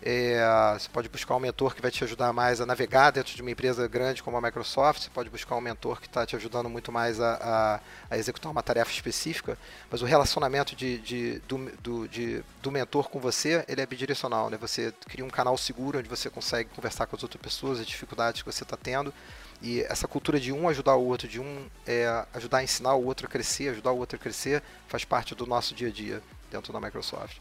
é, 0.00 0.40
você 0.78 0.88
pode 0.88 1.08
buscar 1.08 1.34
um 1.34 1.40
mentor 1.40 1.74
que 1.74 1.82
vai 1.82 1.90
te 1.90 2.04
ajudar 2.04 2.32
mais 2.32 2.60
a 2.60 2.66
navegar 2.66 3.10
dentro 3.10 3.34
de 3.34 3.42
uma 3.42 3.50
empresa 3.50 3.86
grande 3.88 4.22
como 4.22 4.36
a 4.36 4.40
Microsoft. 4.40 5.02
Você 5.02 5.10
pode 5.10 5.28
buscar 5.28 5.56
um 5.56 5.60
mentor 5.60 6.00
que 6.00 6.06
está 6.06 6.24
te 6.24 6.36
ajudando 6.36 6.68
muito 6.68 6.92
mais 6.92 7.20
a, 7.20 7.34
a, 7.34 7.80
a, 8.14 8.16
executar 8.16 8.52
uma 8.52 8.62
tarefa 8.62 8.92
específica. 8.92 9.58
Mas 9.90 10.00
o 10.00 10.04
relacionamento 10.04 10.76
de, 10.76 10.98
de, 10.98 11.38
do, 11.40 11.58
do, 11.80 12.08
de, 12.08 12.44
do 12.62 12.70
mentor 12.70 13.08
com 13.08 13.18
você 13.18 13.64
ele 13.66 13.80
é 13.80 13.86
bidirecional. 13.86 14.48
Né? 14.48 14.56
Você 14.58 14.94
cria 15.08 15.24
um 15.24 15.30
canal 15.30 15.58
seguro 15.58 15.98
onde 15.98 16.08
você 16.08 16.30
consegue 16.30 16.70
conversar 16.70 17.06
com 17.06 17.16
as 17.16 17.22
outras 17.24 17.42
pessoas, 17.42 17.80
as 17.80 17.86
dificuldades 17.86 18.42
que 18.42 18.50
você 18.50 18.62
está 18.62 18.76
tendo. 18.76 19.12
E 19.60 19.82
essa 19.82 20.06
cultura 20.06 20.38
de 20.38 20.52
um 20.52 20.68
ajudar 20.68 20.94
o 20.94 21.04
outro, 21.04 21.26
de 21.26 21.40
um 21.40 21.66
é, 21.84 22.24
ajudar 22.34 22.58
a 22.58 22.62
ensinar 22.62 22.94
o 22.94 23.04
outro 23.04 23.26
a 23.26 23.28
crescer, 23.28 23.70
ajudar 23.70 23.90
o 23.90 23.98
outro 23.98 24.14
a 24.14 24.18
crescer, 24.18 24.62
faz 24.86 25.04
parte 25.04 25.34
do 25.34 25.44
nosso 25.44 25.74
dia 25.74 25.88
a 25.88 25.90
dia 25.90 26.22
dentro 26.52 26.72
da 26.72 26.80
Microsoft. 26.80 27.38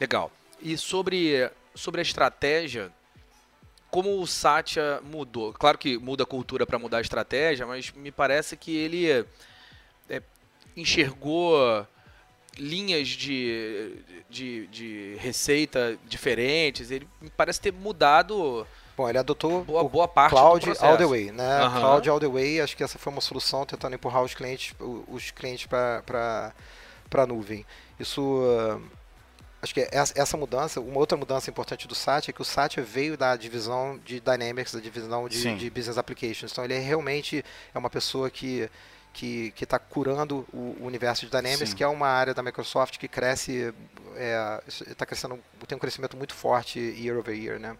Legal. 0.00 0.30
E 0.60 0.76
sobre, 0.76 1.50
sobre 1.74 2.00
a 2.00 2.02
estratégia, 2.02 2.90
como 3.90 4.20
o 4.20 4.26
Satya 4.26 5.00
mudou? 5.04 5.52
Claro 5.52 5.78
que 5.78 5.96
muda 5.98 6.24
a 6.24 6.26
cultura 6.26 6.66
para 6.66 6.78
mudar 6.78 6.98
a 6.98 7.00
estratégia, 7.00 7.66
mas 7.66 7.92
me 7.92 8.10
parece 8.10 8.56
que 8.56 8.76
ele 8.76 9.10
é, 10.08 10.22
enxergou 10.76 11.86
linhas 12.58 13.08
de, 13.08 13.96
de, 14.28 14.66
de, 14.68 15.16
receita 15.18 15.98
diferentes. 16.04 16.90
Ele 16.90 17.08
me 17.20 17.30
parece 17.30 17.60
ter 17.60 17.72
mudado. 17.72 18.66
Bom, 18.96 19.08
ele 19.08 19.18
adotou 19.18 19.62
boa, 19.62 19.84
boa 19.84 20.08
parte 20.08 20.30
Cloud 20.30 20.72
All 20.80 20.96
the 20.96 21.06
Way, 21.06 21.32
né? 21.32 21.64
Uhum. 21.64 21.80
Cloud 21.80 22.10
All 22.10 22.20
the 22.20 22.28
Way, 22.28 22.60
acho 22.62 22.76
que 22.76 22.82
essa 22.82 22.98
foi 22.98 23.12
uma 23.12 23.20
solução 23.20 23.66
tentando 23.66 23.94
empurrar 23.94 24.22
os 24.22 24.34
clientes, 24.34 24.74
os 25.08 25.30
clientes 25.30 25.66
para 25.66 26.52
a 27.14 27.26
nuvem. 27.26 27.64
Isso 28.00 28.42
acho 29.66 29.74
que 29.74 29.88
essa 29.90 30.36
mudança, 30.36 30.80
uma 30.80 30.98
outra 30.98 31.18
mudança 31.18 31.50
importante 31.50 31.88
do 31.88 31.94
Satya 31.94 32.30
é 32.30 32.32
que 32.32 32.40
o 32.40 32.44
Satya 32.44 32.82
veio 32.82 33.16
da 33.16 33.36
divisão 33.36 34.00
de 34.04 34.20
Dynamics, 34.20 34.72
da 34.72 34.80
divisão 34.80 35.28
de, 35.28 35.56
de 35.56 35.70
Business 35.70 35.98
Applications. 35.98 36.52
Então 36.52 36.64
ele 36.64 36.74
é 36.74 36.78
realmente 36.78 37.44
é 37.74 37.78
uma 37.78 37.90
pessoa 37.90 38.30
que 38.30 38.70
que 39.12 39.54
está 39.62 39.78
curando 39.78 40.46
o, 40.52 40.76
universo 40.82 41.24
de 41.24 41.32
Dynamics, 41.32 41.70
Sim. 41.70 41.76
que 41.76 41.82
é 41.82 41.88
uma 41.88 42.06
área 42.06 42.34
da 42.34 42.42
Microsoft 42.42 42.98
que 42.98 43.08
cresce, 43.08 43.72
está 44.68 45.04
é, 45.04 45.06
crescendo, 45.06 45.38
tem 45.66 45.74
um 45.74 45.78
crescimento 45.78 46.18
muito 46.18 46.34
forte 46.34 46.78
year 46.78 47.16
over 47.16 47.34
year, 47.34 47.58
né? 47.58 47.78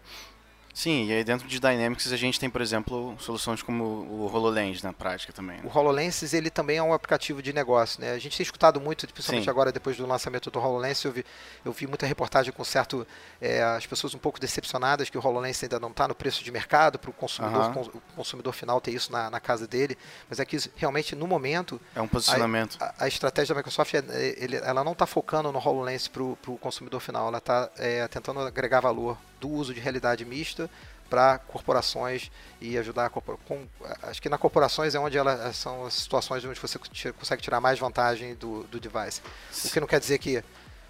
Sim, 0.77 1.07
e 1.07 1.13
aí 1.15 1.25
dentro 1.25 1.49
de 1.49 1.59
Dynamics 1.59 2.13
a 2.13 2.19
gente 2.19 2.39
tem, 2.39 2.51
por 2.51 2.61
exemplo, 2.61 3.17
soluções 3.19 3.63
como 3.63 3.83
o 3.83 4.31
HoloLens 4.31 4.83
na 4.83 4.93
prática 4.93 5.33
também. 5.33 5.57
Né? 5.57 5.63
O 5.65 5.79
HoloLens 5.79 6.35
ele 6.35 6.51
também 6.51 6.77
é 6.77 6.83
um 6.83 6.93
aplicativo 6.93 7.41
de 7.41 7.51
negócio, 7.51 7.99
né? 7.99 8.13
A 8.13 8.19
gente 8.19 8.37
tem 8.37 8.45
escutado 8.45 8.79
muito, 8.79 9.09
principalmente 9.09 9.45
Sim. 9.45 9.51
agora 9.51 9.73
depois 9.73 9.97
do 9.97 10.07
lançamento 10.07 10.51
do 10.51 10.59
HoloLens, 10.59 11.03
eu 11.03 11.13
vi, 11.13 11.25
eu 11.65 11.73
vi 11.73 11.87
muita 11.87 12.05
reportagem 12.05 12.53
com 12.53 12.63
certo 12.63 13.07
é, 13.41 13.63
as 13.63 13.87
pessoas 13.87 14.15
um 14.15 14.19
pouco 14.19 14.39
decepcionadas 14.39 15.09
que 15.09 15.17
o 15.17 15.27
HoloLens 15.27 15.63
ainda 15.63 15.81
não 15.81 15.89
está 15.89 16.07
no 16.07 16.15
preço 16.15 16.45
de 16.45 16.53
mercado 16.53 16.99
para 16.99 17.09
o 17.09 17.13
consumidor, 17.15 17.75
uhum. 17.75 17.83
o 17.95 18.15
consumidor 18.15 18.53
final 18.53 18.79
ter 18.79 18.91
isso 18.91 19.11
na, 19.11 19.31
na, 19.31 19.41
casa 19.41 19.67
dele, 19.67 19.97
mas 20.29 20.41
é 20.41 20.45
que 20.45 20.59
realmente 20.77 21.17
no 21.17 21.27
momento 21.27 21.81
é 21.95 22.03
um 22.03 22.09
posicionamento. 22.09 22.77
A, 22.79 22.85
a, 22.85 23.05
a 23.05 23.09
estratégia 23.09 23.55
da 23.55 23.61
Microsoft 23.61 23.95
é, 23.95 24.03
ele, 24.37 24.57
ela 24.57 24.85
não 24.85 24.93
está 24.93 25.07
focando 25.07 25.51
no 25.51 25.59
HoloLens 25.59 26.07
para 26.07 26.23
o 26.23 26.59
consumidor 26.61 27.01
final, 27.01 27.29
ela 27.29 27.39
está 27.39 27.71
é, 27.79 28.07
tentando 28.09 28.41
agregar 28.41 28.81
valor 28.81 29.17
do 29.41 29.49
uso 29.49 29.75
de 29.75 29.81
realidade 29.81 30.25
mista 30.25 30.71
para 31.09 31.39
corporações 31.39 32.31
e 32.61 32.77
ajudar 32.79 33.07
a 33.07 33.11
com... 33.11 33.67
acho 34.03 34.21
que 34.21 34.29
na 34.29 34.37
corporações 34.37 34.95
é 34.95 34.99
onde 34.99 35.17
elas 35.17 35.57
são 35.57 35.87
as 35.87 35.95
situações 35.95 36.45
onde 36.45 36.59
você 36.59 36.79
consegue 37.13 37.43
tirar 37.43 37.61
mais 37.61 37.79
vantagem 37.79 38.35
do, 38.35 38.65
do 38.65 38.81
device. 38.81 39.21
O 39.65 39.71
que 39.71 39.81
não 39.81 39.87
quer 39.87 40.01
dizer 40.01 40.19
que 40.19 40.43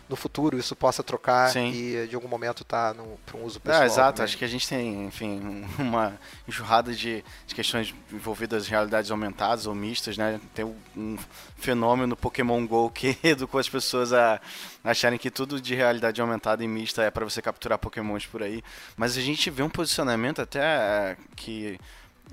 no 0.08 0.16
futuro 0.16 0.58
isso 0.58 0.76
possa 0.76 1.02
trocar 1.02 1.50
Sim. 1.50 1.70
e 1.72 2.06
de 2.06 2.14
algum 2.14 2.28
momento 2.28 2.64
tá 2.64 2.94
para 3.24 3.36
um 3.36 3.44
uso 3.44 3.60
pessoal. 3.60 3.82
É, 3.82 3.86
exato, 3.86 4.16
também. 4.16 4.24
acho 4.24 4.38
que 4.38 4.44
a 4.44 4.48
gente 4.48 4.68
tem, 4.68 5.06
enfim, 5.06 5.64
uma 5.78 6.18
enxurrada 6.46 6.92
de, 6.92 7.24
de, 7.46 7.54
questões 7.54 7.94
envolvidas 8.12 8.66
em 8.66 8.70
realidades 8.70 9.10
aumentadas 9.10 9.66
ou 9.66 9.74
mistas, 9.74 10.16
né? 10.16 10.40
Tem 10.54 10.64
um 10.96 11.18
fenômeno 11.56 12.16
Pokémon 12.16 12.64
GO 12.66 12.90
que 12.90 13.18
educou 13.22 13.58
as 13.58 13.68
pessoas 13.68 14.12
a 14.12 14.40
acharem 14.84 15.18
que 15.18 15.30
tudo 15.30 15.60
de 15.60 15.74
realidade 15.74 16.20
aumentada 16.20 16.62
e 16.62 16.68
mista 16.68 17.02
é 17.02 17.10
para 17.10 17.24
você 17.24 17.42
capturar 17.42 17.78
Pokémons 17.78 18.26
por 18.26 18.42
aí. 18.42 18.62
Mas 18.96 19.16
a 19.16 19.20
gente 19.20 19.50
vê 19.50 19.62
um 19.62 19.70
posicionamento 19.70 20.40
até 20.40 20.60
é, 20.60 21.16
que 21.34 21.78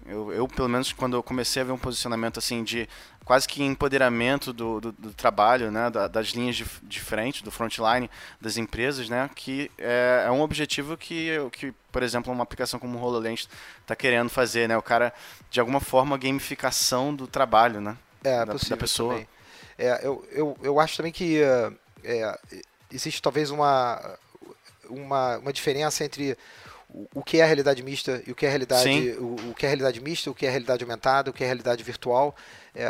eu, 0.05 0.31
eu, 0.33 0.47
pelo 0.47 0.67
menos, 0.67 0.91
quando 0.91 1.15
eu 1.15 1.23
comecei 1.23 1.61
a 1.61 1.65
ver 1.65 1.71
um 1.71 1.77
posicionamento 1.77 2.37
assim 2.37 2.63
de 2.63 2.87
quase 3.23 3.47
que 3.47 3.63
empoderamento 3.63 4.51
do, 4.51 4.81
do, 4.81 4.91
do 4.91 5.13
trabalho, 5.13 5.71
né, 5.71 5.89
da, 5.89 6.07
das 6.07 6.27
linhas 6.27 6.55
de, 6.57 6.65
de, 6.83 6.99
frente, 6.99 7.43
do 7.43 7.51
frontline 7.51 8.09
das 8.39 8.57
empresas, 8.57 9.07
né, 9.07 9.29
que 9.33 9.71
é, 9.77 10.25
é, 10.27 10.31
um 10.31 10.41
objetivo 10.41 10.97
que, 10.97 11.29
que, 11.51 11.73
por 11.91 12.03
exemplo, 12.03 12.33
uma 12.33 12.43
aplicação 12.43 12.79
como 12.79 12.97
o 12.97 13.01
HoloLens 13.01 13.47
está 13.81 13.95
querendo 13.95 14.29
fazer, 14.29 14.67
né, 14.67 14.77
o 14.77 14.81
cara, 14.81 15.13
de 15.49 15.59
alguma 15.59 15.79
forma, 15.79 16.17
gamificação 16.17 17.15
do 17.15 17.25
trabalho, 17.25 17.79
né, 17.79 17.97
é, 18.23 18.45
da, 18.45 18.53
da 18.53 18.77
pessoa. 18.77 19.25
É, 19.77 20.05
eu, 20.05 20.27
eu, 20.31 20.57
eu 20.61 20.79
acho 20.79 20.97
também 20.97 21.11
que 21.11 21.41
é, 22.03 22.39
existe 22.91 23.21
talvez 23.21 23.49
uma, 23.49 24.17
uma, 24.89 25.37
uma 25.37 25.53
diferença 25.53 26.03
entre 26.03 26.37
o 27.13 27.23
que 27.23 27.39
é 27.39 27.43
a 27.43 27.45
realidade 27.45 27.81
mista 27.81 28.21
e 28.25 28.31
o 28.31 28.35
que 28.35 28.45
é 28.45 28.49
a 28.49 28.51
realidade 28.51 29.11
o, 29.19 29.49
o, 29.49 29.53
que 29.55 29.65
é 29.65 29.69
realidade 29.69 29.99
mista, 29.99 30.29
o 30.29 30.35
que 30.35 30.45
é 30.45 30.49
realidade 30.49 30.83
aumentada, 30.83 31.29
o 31.29 31.33
que 31.33 31.43
é 31.43 31.47
realidade 31.47 31.83
virtual 31.83 32.35
é, 32.75 32.87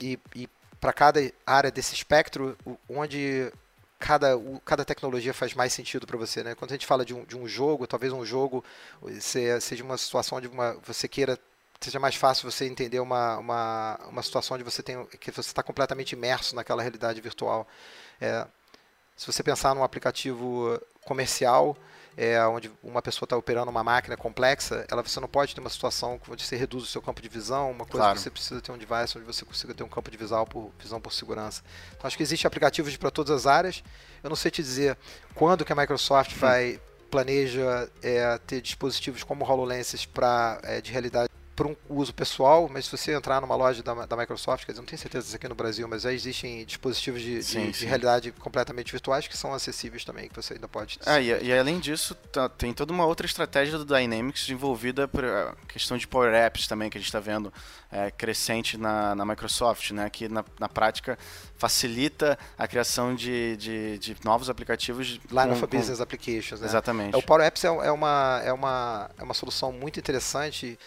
e, 0.00 0.18
e 0.34 0.48
para 0.80 0.92
cada 0.92 1.20
área 1.46 1.70
desse 1.70 1.94
espectro 1.94 2.56
onde 2.88 3.52
cada, 3.98 4.36
o, 4.36 4.60
cada 4.64 4.84
tecnologia 4.84 5.34
faz 5.34 5.52
mais 5.54 5.72
sentido 5.72 6.06
para 6.06 6.16
você, 6.16 6.42
né? 6.42 6.54
Quando 6.54 6.70
a 6.70 6.74
gente 6.74 6.86
fala 6.86 7.04
de 7.04 7.12
um, 7.12 7.24
de 7.24 7.36
um 7.36 7.46
jogo, 7.46 7.86
talvez 7.86 8.12
um 8.12 8.24
jogo 8.24 8.64
seja 9.60 9.84
uma 9.84 9.98
situação 9.98 10.38
onde 10.38 10.48
uma, 10.48 10.76
você 10.84 11.06
queira 11.06 11.38
seja 11.80 11.98
mais 11.98 12.14
fácil 12.14 12.50
você 12.50 12.66
entender 12.66 13.00
uma, 13.00 13.38
uma, 13.38 14.00
uma 14.08 14.22
situação 14.22 14.54
onde 14.54 14.64
você 14.64 14.82
tem 14.82 15.04
que 15.18 15.30
você 15.30 15.40
está 15.40 15.62
completamente 15.62 16.12
imerso 16.12 16.54
naquela 16.54 16.82
realidade 16.82 17.20
virtual. 17.20 17.66
É, 18.20 18.46
se 19.16 19.26
você 19.26 19.42
pensar 19.42 19.74
num 19.74 19.82
aplicativo 19.82 20.80
comercial, 21.04 21.76
é, 22.20 22.38
onde 22.46 22.70
uma 22.82 23.00
pessoa 23.00 23.24
está 23.24 23.34
operando 23.34 23.70
uma 23.70 23.82
máquina 23.82 24.14
complexa, 24.14 24.84
ela 24.90 25.02
você 25.02 25.18
não 25.18 25.26
pode 25.26 25.54
ter 25.54 25.60
uma 25.62 25.70
situação 25.70 26.20
onde 26.28 26.44
você 26.44 26.54
reduz 26.54 26.84
o 26.84 26.86
seu 26.86 27.00
campo 27.00 27.22
de 27.22 27.30
visão, 27.30 27.70
uma 27.70 27.86
coisa 27.86 28.04
claro. 28.04 28.14
que 28.14 28.20
você 28.20 28.28
precisa 28.28 28.60
ter 28.60 28.70
um 28.70 28.76
device 28.76 29.16
onde 29.16 29.26
você 29.26 29.42
consiga 29.42 29.72
ter 29.72 29.82
um 29.82 29.88
campo 29.88 30.10
de 30.10 30.18
visão 30.18 30.44
por, 30.44 30.70
visão 30.78 31.00
por 31.00 31.14
segurança. 31.14 31.62
Então 31.96 32.06
acho 32.06 32.18
que 32.18 32.22
existe 32.22 32.46
aplicativos 32.46 32.94
para 32.98 33.10
todas 33.10 33.34
as 33.34 33.46
áreas. 33.46 33.82
Eu 34.22 34.28
não 34.28 34.36
sei 34.36 34.50
te 34.50 34.62
dizer 34.62 34.98
quando 35.34 35.64
que 35.64 35.72
a 35.72 35.76
Microsoft 35.76 36.34
hum. 36.34 36.40
vai 36.40 36.78
planeja 37.10 37.88
é, 38.02 38.38
ter 38.46 38.60
dispositivos 38.60 39.24
como 39.24 39.42
HoloLens 39.42 40.04
para 40.04 40.60
é, 40.62 40.82
de 40.82 40.92
realidade 40.92 41.30
para 41.60 41.68
um 41.68 41.76
uso 41.90 42.14
pessoal, 42.14 42.70
mas 42.72 42.86
se 42.86 42.90
você 42.90 43.12
entrar 43.12 43.38
numa 43.42 43.54
loja 43.54 43.82
da, 43.82 44.06
da 44.06 44.16
Microsoft, 44.16 44.64
quer 44.64 44.72
dizer, 44.72 44.80
não 44.80 44.86
tenho 44.86 44.98
certeza 44.98 45.24
disso 45.24 45.36
aqui 45.36 45.46
no 45.46 45.54
Brasil, 45.54 45.86
mas 45.86 46.02
já 46.02 46.10
existem 46.10 46.64
dispositivos 46.64 47.20
de, 47.20 47.42
sim, 47.42 47.66
de, 47.66 47.76
sim. 47.76 47.80
de 47.80 47.86
realidade 47.86 48.32
completamente 48.32 48.90
virtuais 48.90 49.28
que 49.28 49.36
são 49.36 49.52
acessíveis 49.52 50.02
também, 50.02 50.30
que 50.30 50.34
você 50.34 50.54
ainda 50.54 50.66
pode. 50.66 50.98
Ah, 51.04 51.20
e, 51.20 51.26
e, 51.44 51.52
além 51.52 51.78
disso, 51.78 52.14
tá, 52.14 52.48
tem 52.48 52.72
toda 52.72 52.94
uma 52.94 53.04
outra 53.04 53.26
estratégia 53.26 53.76
do 53.76 53.84
Dynamics 53.84 54.48
envolvida 54.48 55.06
por 55.06 55.22
a 55.22 55.54
questão 55.68 55.98
de 55.98 56.08
Power 56.08 56.32
Apps 56.32 56.66
também, 56.66 56.88
que 56.88 56.96
a 56.96 57.00
gente 57.00 57.08
está 57.08 57.20
vendo 57.20 57.52
é, 57.92 58.10
crescente 58.10 58.78
na, 58.78 59.14
na 59.14 59.26
Microsoft, 59.26 59.90
né? 59.90 60.08
Que 60.08 60.30
na, 60.30 60.42
na 60.58 60.68
prática 60.68 61.18
facilita 61.58 62.38
a 62.56 62.66
criação 62.66 63.14
de, 63.14 63.58
de, 63.58 63.98
de 63.98 64.16
novos 64.24 64.48
aplicativos. 64.48 65.20
Line 65.30 65.50
of 65.52 65.66
Business 65.66 65.98
com... 65.98 66.04
Applications, 66.04 66.58
né? 66.58 66.66
Exatamente. 66.66 67.14
É, 67.14 67.18
o 67.18 67.22
Power 67.22 67.44
Apps 67.44 67.64
é, 67.64 67.68
é, 67.68 67.92
uma, 67.92 68.40
é, 68.42 68.50
uma, 68.50 69.10
é 69.18 69.22
uma 69.22 69.34
solução 69.34 69.70
muito 69.70 70.00
interessante 70.00 70.78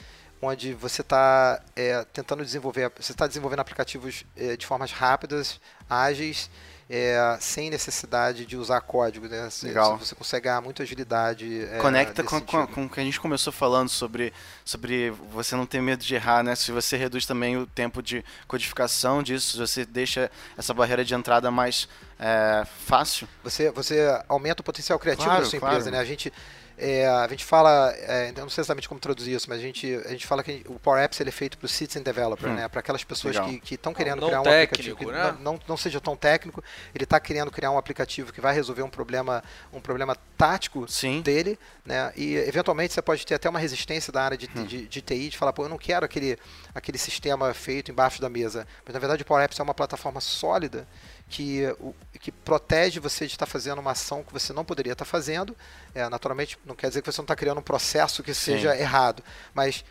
onde 0.46 0.74
você 0.74 1.02
está 1.02 1.62
é, 1.76 2.04
tentando 2.12 2.44
desenvolver, 2.44 2.92
você 3.00 3.12
está 3.12 3.28
desenvolvendo 3.28 3.60
aplicativos 3.60 4.26
é, 4.36 4.56
de 4.58 4.66
formas 4.66 4.92
rápidas, 4.92 5.60
ágeis, 5.90 6.50
é, 6.90 7.38
sem 7.40 7.70
necessidade 7.70 8.46
de 8.46 8.58
usar 8.58 8.82
código. 8.82 9.28
Né? 9.28 9.50
Legal. 9.64 9.98
Você 9.98 10.14
consegue 10.14 10.46
ganhar 10.46 10.62
muita 10.62 10.84
agilidade. 10.84 11.66
É, 11.72 11.78
Conecta 11.80 12.24
com, 12.24 12.42
com, 12.42 12.68
com, 12.68 12.86
o 12.86 12.90
que 12.90 13.00
a 13.00 13.04
gente 13.04 13.20
começou 13.20 13.54
falando 13.54 13.90
sobre, 13.90 14.34
sobre 14.64 15.12
você 15.32 15.56
não 15.56 15.66
ter 15.66 15.82
medo 15.82 16.04
de 16.04 16.16
errar, 16.16 16.44
né? 16.44 16.56
Se 16.56 16.72
você 16.72 16.98
reduz 16.98 17.26
também 17.26 17.58
o 17.58 17.66
tempo 17.66 18.02
de 18.02 18.24
codificação 18.48 19.24
disso, 19.24 19.58
você 19.58 19.86
deixa 19.86 20.30
essa 20.58 20.74
barreira 20.74 21.04
de 21.04 21.14
entrada 21.16 21.50
mais 21.50 21.88
é, 22.20 22.66
fácil. 22.86 23.28
Você, 23.44 23.72
você 23.72 24.22
aumenta 24.28 24.62
o 24.62 24.64
potencial 24.64 25.00
criativo 25.00 25.26
claro, 25.26 25.44
da 25.44 25.50
sua 25.50 25.58
empresa, 25.58 25.90
claro. 25.90 25.92
né? 25.92 26.00
A 26.00 26.06
gente 26.06 26.32
é, 26.78 27.08
a 27.08 27.28
gente 27.28 27.46
fala, 27.46 27.94
é, 27.98 28.30
eu 28.36 28.42
não 28.42 28.50
sei 28.50 28.62
exatamente 28.62 28.90
como 28.90 29.00
traduzir 29.00 29.34
isso, 29.34 29.48
mas 29.50 29.60
a 29.60 29.62
gente, 29.62 29.96
a 30.06 30.10
gente 30.10 30.26
fala 30.26 30.44
que 30.44 30.64
o 30.68 30.80
Power 30.80 31.04
Apps 31.04 31.20
ele 31.20 31.30
é 31.30 31.32
feito 31.32 31.58
para 31.58 31.66
o 31.66 31.70
Citizen 31.70 32.02
Developer, 32.02 32.50
hum. 32.50 32.56
né? 32.56 32.68
Para 32.68 32.80
aquelas 32.80 33.04
pessoas 33.04 33.36
Legal. 33.36 33.60
que 33.62 33.76
estão 33.76 33.94
querendo 33.94 34.22
não, 34.22 34.28
criar 34.28 34.42
um 34.42 34.50
aplicativo 34.50 34.96
que 34.96 35.06
né? 35.06 35.38
não, 35.40 35.60
não 35.68 35.78
seja 35.78 36.02
tão 36.02 36.16
técnico, 36.16 36.64
ele 36.94 37.04
está 37.04 37.20
querendo 37.20 37.52
criar 37.52 37.72
um 37.72 37.78
aplicativo 37.78 38.34
que 38.34 38.42
vai 38.42 38.54
resolver 38.54 38.82
um 38.82 38.90
problema, 38.90 39.44
um 39.72 39.80
problema 39.80 40.16
tático 40.38 40.88
Sim. 40.88 41.22
dele, 41.22 41.60
né? 41.86 42.12
E 42.16 42.36
eventualmente 42.36 42.94
você 42.94 43.02
pode 43.02 43.26
ter 43.26 43.36
até 43.36 43.50
uma 43.50 43.60
resistência 43.60 44.12
da 44.12 44.24
área 44.24 44.38
de, 44.38 44.50
hum. 44.56 44.66
de, 44.66 44.88
de, 44.88 45.02
TI 45.02 45.30
de 45.30 45.38
falar, 45.38 45.54
pô, 45.54 45.66
eu 45.66 45.70
não 45.70 45.78
quero 45.78 46.06
aquele, 46.06 46.38
aquele 46.74 46.98
sistema 46.98 47.54
feito 47.54 47.92
embaixo 47.92 48.20
da 48.20 48.30
mesa. 48.30 48.68
Mas 48.84 48.94
na 48.94 49.00
verdade 49.00 49.22
o 49.22 49.26
Power 49.26 49.44
Apps 49.44 49.60
é 49.60 49.64
uma 49.64 49.74
plataforma 49.74 50.20
sólida 50.20 50.88
que, 51.34 51.66
o, 51.80 51.96
que 52.20 52.32
protege 52.32 53.00
você 53.00 53.26
de 53.26 53.34
estar 53.34 53.48
fazendo 53.48 53.80
uma 53.80 53.92
ação 53.92 54.24
que 54.24 54.32
você 54.32 54.54
não 54.54 54.64
poderia 54.64 54.94
estar 54.94 55.04
fazendo. 55.04 55.58
É, 55.96 56.08
naturalmente, 56.08 56.60
não 56.64 56.76
quer 56.76 56.90
dizer 56.90 57.02
que 57.02 57.12
você 57.12 57.20
não 57.20 57.24
está 57.24 57.36
criando 57.36 57.58
um 57.58 57.64
processo 57.64 58.22
que 58.22 58.36
Sim. 58.36 58.54
seja 58.54 58.78
errado, 58.78 59.24
mas 59.52 59.84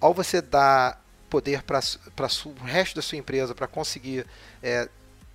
ao 0.00 0.12
você 0.12 0.42
dar 0.42 1.00
poder 1.30 1.62
para 1.62 1.78
o 1.78 2.64
resto 2.64 2.96
da 2.96 3.02
sua 3.02 3.16
empresa 3.16 3.54
para 3.54 3.68
conseguir 3.68 4.26
é, 4.60 4.88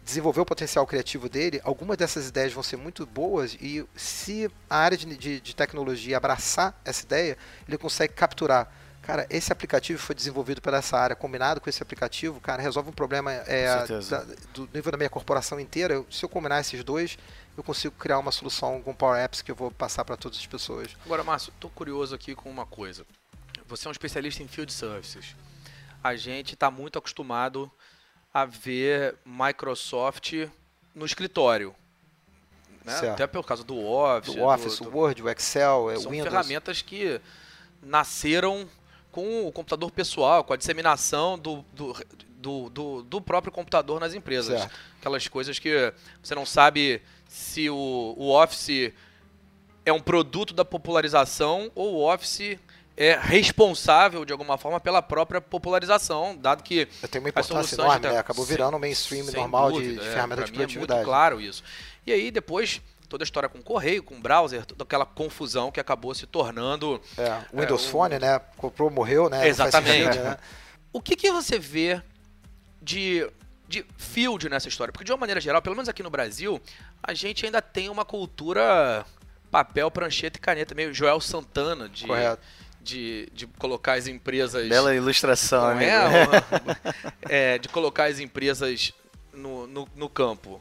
desenvolver 0.04 0.42
o 0.42 0.46
potencial 0.46 0.86
criativo 0.86 1.30
dele, 1.30 1.62
algumas 1.64 1.96
dessas 1.96 2.28
ideias 2.28 2.52
vão 2.52 2.62
ser 2.62 2.76
muito 2.76 3.06
boas 3.06 3.56
e 3.62 3.86
se 3.96 4.52
a 4.70 4.78
área 4.80 4.98
de, 4.98 5.16
de, 5.16 5.40
de 5.40 5.56
tecnologia 5.56 6.18
abraçar 6.18 6.78
essa 6.84 7.06
ideia, 7.06 7.38
ele 7.66 7.78
consegue 7.78 8.14
capturar 8.14 8.70
Cara, 9.04 9.28
esse 9.30 9.52
aplicativo 9.52 10.00
foi 10.00 10.16
desenvolvido 10.16 10.62
pela 10.62 10.78
essa 10.78 10.98
área, 10.98 11.14
combinado 11.14 11.60
com 11.60 11.70
esse 11.70 11.84
aplicativo, 11.84 12.40
cara, 12.40 12.62
resolve 12.62 12.90
um 12.90 12.94
problema 12.94 13.34
é, 13.34 13.66
da, 14.10 14.24
do 14.54 14.70
nível 14.74 14.94
da 14.94 14.98
minha 14.98 15.10
corporação 15.10 15.60
inteira. 15.60 15.96
Eu, 15.96 16.08
se 16.10 16.24
eu 16.24 16.30
combinar 16.30 16.62
esses 16.62 16.82
dois, 16.86 17.18
eu 17.58 17.64
consigo 17.64 17.94
criar 17.96 18.18
uma 18.18 18.32
solução 18.32 18.82
com 18.82 18.96
Power 18.96 19.22
Apps 19.22 19.42
que 19.42 19.52
eu 19.52 19.56
vou 19.56 19.70
passar 19.72 20.06
para 20.06 20.16
todas 20.16 20.40
as 20.40 20.48
pessoas. 20.48 20.96
Agora, 21.06 21.22
Márcio, 21.22 21.52
estou 21.54 21.70
curioso 21.70 22.16
aqui 22.16 22.34
com 22.34 22.50
uma 22.50 22.66
coisa. 22.66 23.06
Você 23.68 23.88
é 23.88 23.90
um 23.90 23.92
especialista 23.92 24.42
em 24.42 24.48
field 24.48 24.72
services. 24.72 25.36
A 26.02 26.16
gente 26.16 26.54
está 26.54 26.72
muito 26.72 26.98
acostumado 26.98 27.70
a 28.34 28.46
ver 28.46 29.16
Microsoft 29.26 30.48
no 30.96 31.06
escritório. 31.06 31.76
Né? 32.86 33.10
Até 33.10 33.28
por 33.28 33.46
causa 33.46 33.66
do 33.66 33.78
Office. 33.78 34.34
Do 34.34 34.44
Office, 34.44 34.80
do, 34.80 34.90
do... 34.90 34.98
Word, 34.98 35.22
o 35.22 35.30
Excel, 35.30 35.92
São 36.00 36.12
Windows. 36.12 36.24
São 36.24 36.24
ferramentas 36.24 36.82
que 36.82 37.20
nasceram 37.82 38.68
com 39.14 39.48
o 39.48 39.52
computador 39.52 39.92
pessoal, 39.92 40.44
com 40.44 40.54
a 40.54 40.58
disseminação 40.58 41.38
do, 41.38 41.64
do, 41.72 41.96
do, 42.40 42.70
do, 42.70 43.04
do 43.04 43.22
próprio 43.22 43.54
computador 43.54 44.00
nas 44.00 44.16
empresas. 44.16 44.60
Certo. 44.60 44.76
Aquelas 45.00 45.28
coisas 45.28 45.60
que 45.60 45.94
você 46.22 46.34
não 46.34 46.48
sabe 46.48 47.00
se 47.28 47.70
o, 47.70 48.16
o 48.18 48.32
Office 48.32 48.92
é 49.86 49.94
um 49.94 50.00
produto 50.00 50.52
da 50.52 50.66
popularização 50.66 51.72
ou 51.76 51.94
o 51.94 52.12
Office 52.12 52.58
é 52.98 53.16
responsável 53.16 54.26
de 54.26 54.32
alguma 54.32 54.58
forma 54.58 54.80
pela 54.80 55.02
própria 55.02 55.40
popularização, 55.40 56.36
dado 56.36 56.64
que 56.64 56.88
tem 57.12 57.20
uma 57.22 57.30
importância 57.30 57.76
enorme, 57.76 58.08
né? 58.08 58.18
acabou 58.18 58.46
virando 58.46 58.78
um 58.78 58.80
mainstream 58.80 59.26
normal 59.26 59.74
dúvida, 59.74 59.94
de, 59.94 60.00
de 60.00 60.08
é, 60.08 60.12
ferramenta 60.12 60.44
de 60.44 60.52
produtividade. 60.52 60.92
É 60.92 60.96
muito 60.96 61.08
claro 61.08 61.40
isso. 61.40 61.64
E 62.06 62.12
aí 62.12 62.32
depois 62.32 62.82
toda 63.14 63.24
a 63.24 63.26
história 63.26 63.48
com 63.48 63.60
o 63.60 63.64
correio, 63.64 64.02
com 64.02 64.16
o 64.16 64.20
browser, 64.20 64.66
toda 64.66 64.84
aquela 64.84 65.06
confusão 65.06 65.72
que 65.72 65.80
acabou 65.80 66.16
se 66.16 66.26
tornando. 66.26 67.00
É, 67.16 67.42
o 67.54 67.62
Windows 67.62 67.86
é, 67.86 67.88
Phone, 67.88 68.18
né? 68.18 68.42
Comprou, 68.58 68.90
morreu, 68.90 69.30
né? 69.30 69.48
Exatamente. 69.48 70.06
Sentido, 70.06 70.24
né? 70.24 70.38
O 70.92 71.00
que, 71.00 71.16
que 71.16 71.32
você 71.32 71.60
vê 71.60 72.02
de, 72.82 73.30
de 73.68 73.86
field 73.98 74.50
nessa 74.50 74.68
história? 74.68 74.92
Porque, 74.92 75.04
de 75.06 75.12
uma 75.12 75.18
maneira 75.20 75.40
geral, 75.40 75.62
pelo 75.62 75.76
menos 75.76 75.88
aqui 75.88 76.02
no 76.02 76.10
Brasil, 76.10 76.60
a 77.04 77.14
gente 77.14 77.46
ainda 77.46 77.62
tem 77.62 77.88
uma 77.88 78.04
cultura 78.04 79.06
papel, 79.52 79.92
prancheta 79.92 80.40
e 80.40 80.42
caneta, 80.42 80.74
meio 80.74 80.92
Joel 80.92 81.22
Santana 81.22 81.88
de. 81.88 82.08
Correto. 82.08 82.42
De, 82.82 83.30
de 83.32 83.48
colocar 83.48 83.94
as 83.94 84.08
empresas. 84.08 84.68
Bela 84.68 84.94
ilustração, 84.94 85.74
né? 85.76 85.86
É, 87.30 87.54
é, 87.54 87.58
de 87.58 87.70
colocar 87.70 88.06
as 88.06 88.20
empresas 88.20 88.92
no, 89.32 89.68
no, 89.68 89.88
no 89.96 90.10
campo. 90.10 90.60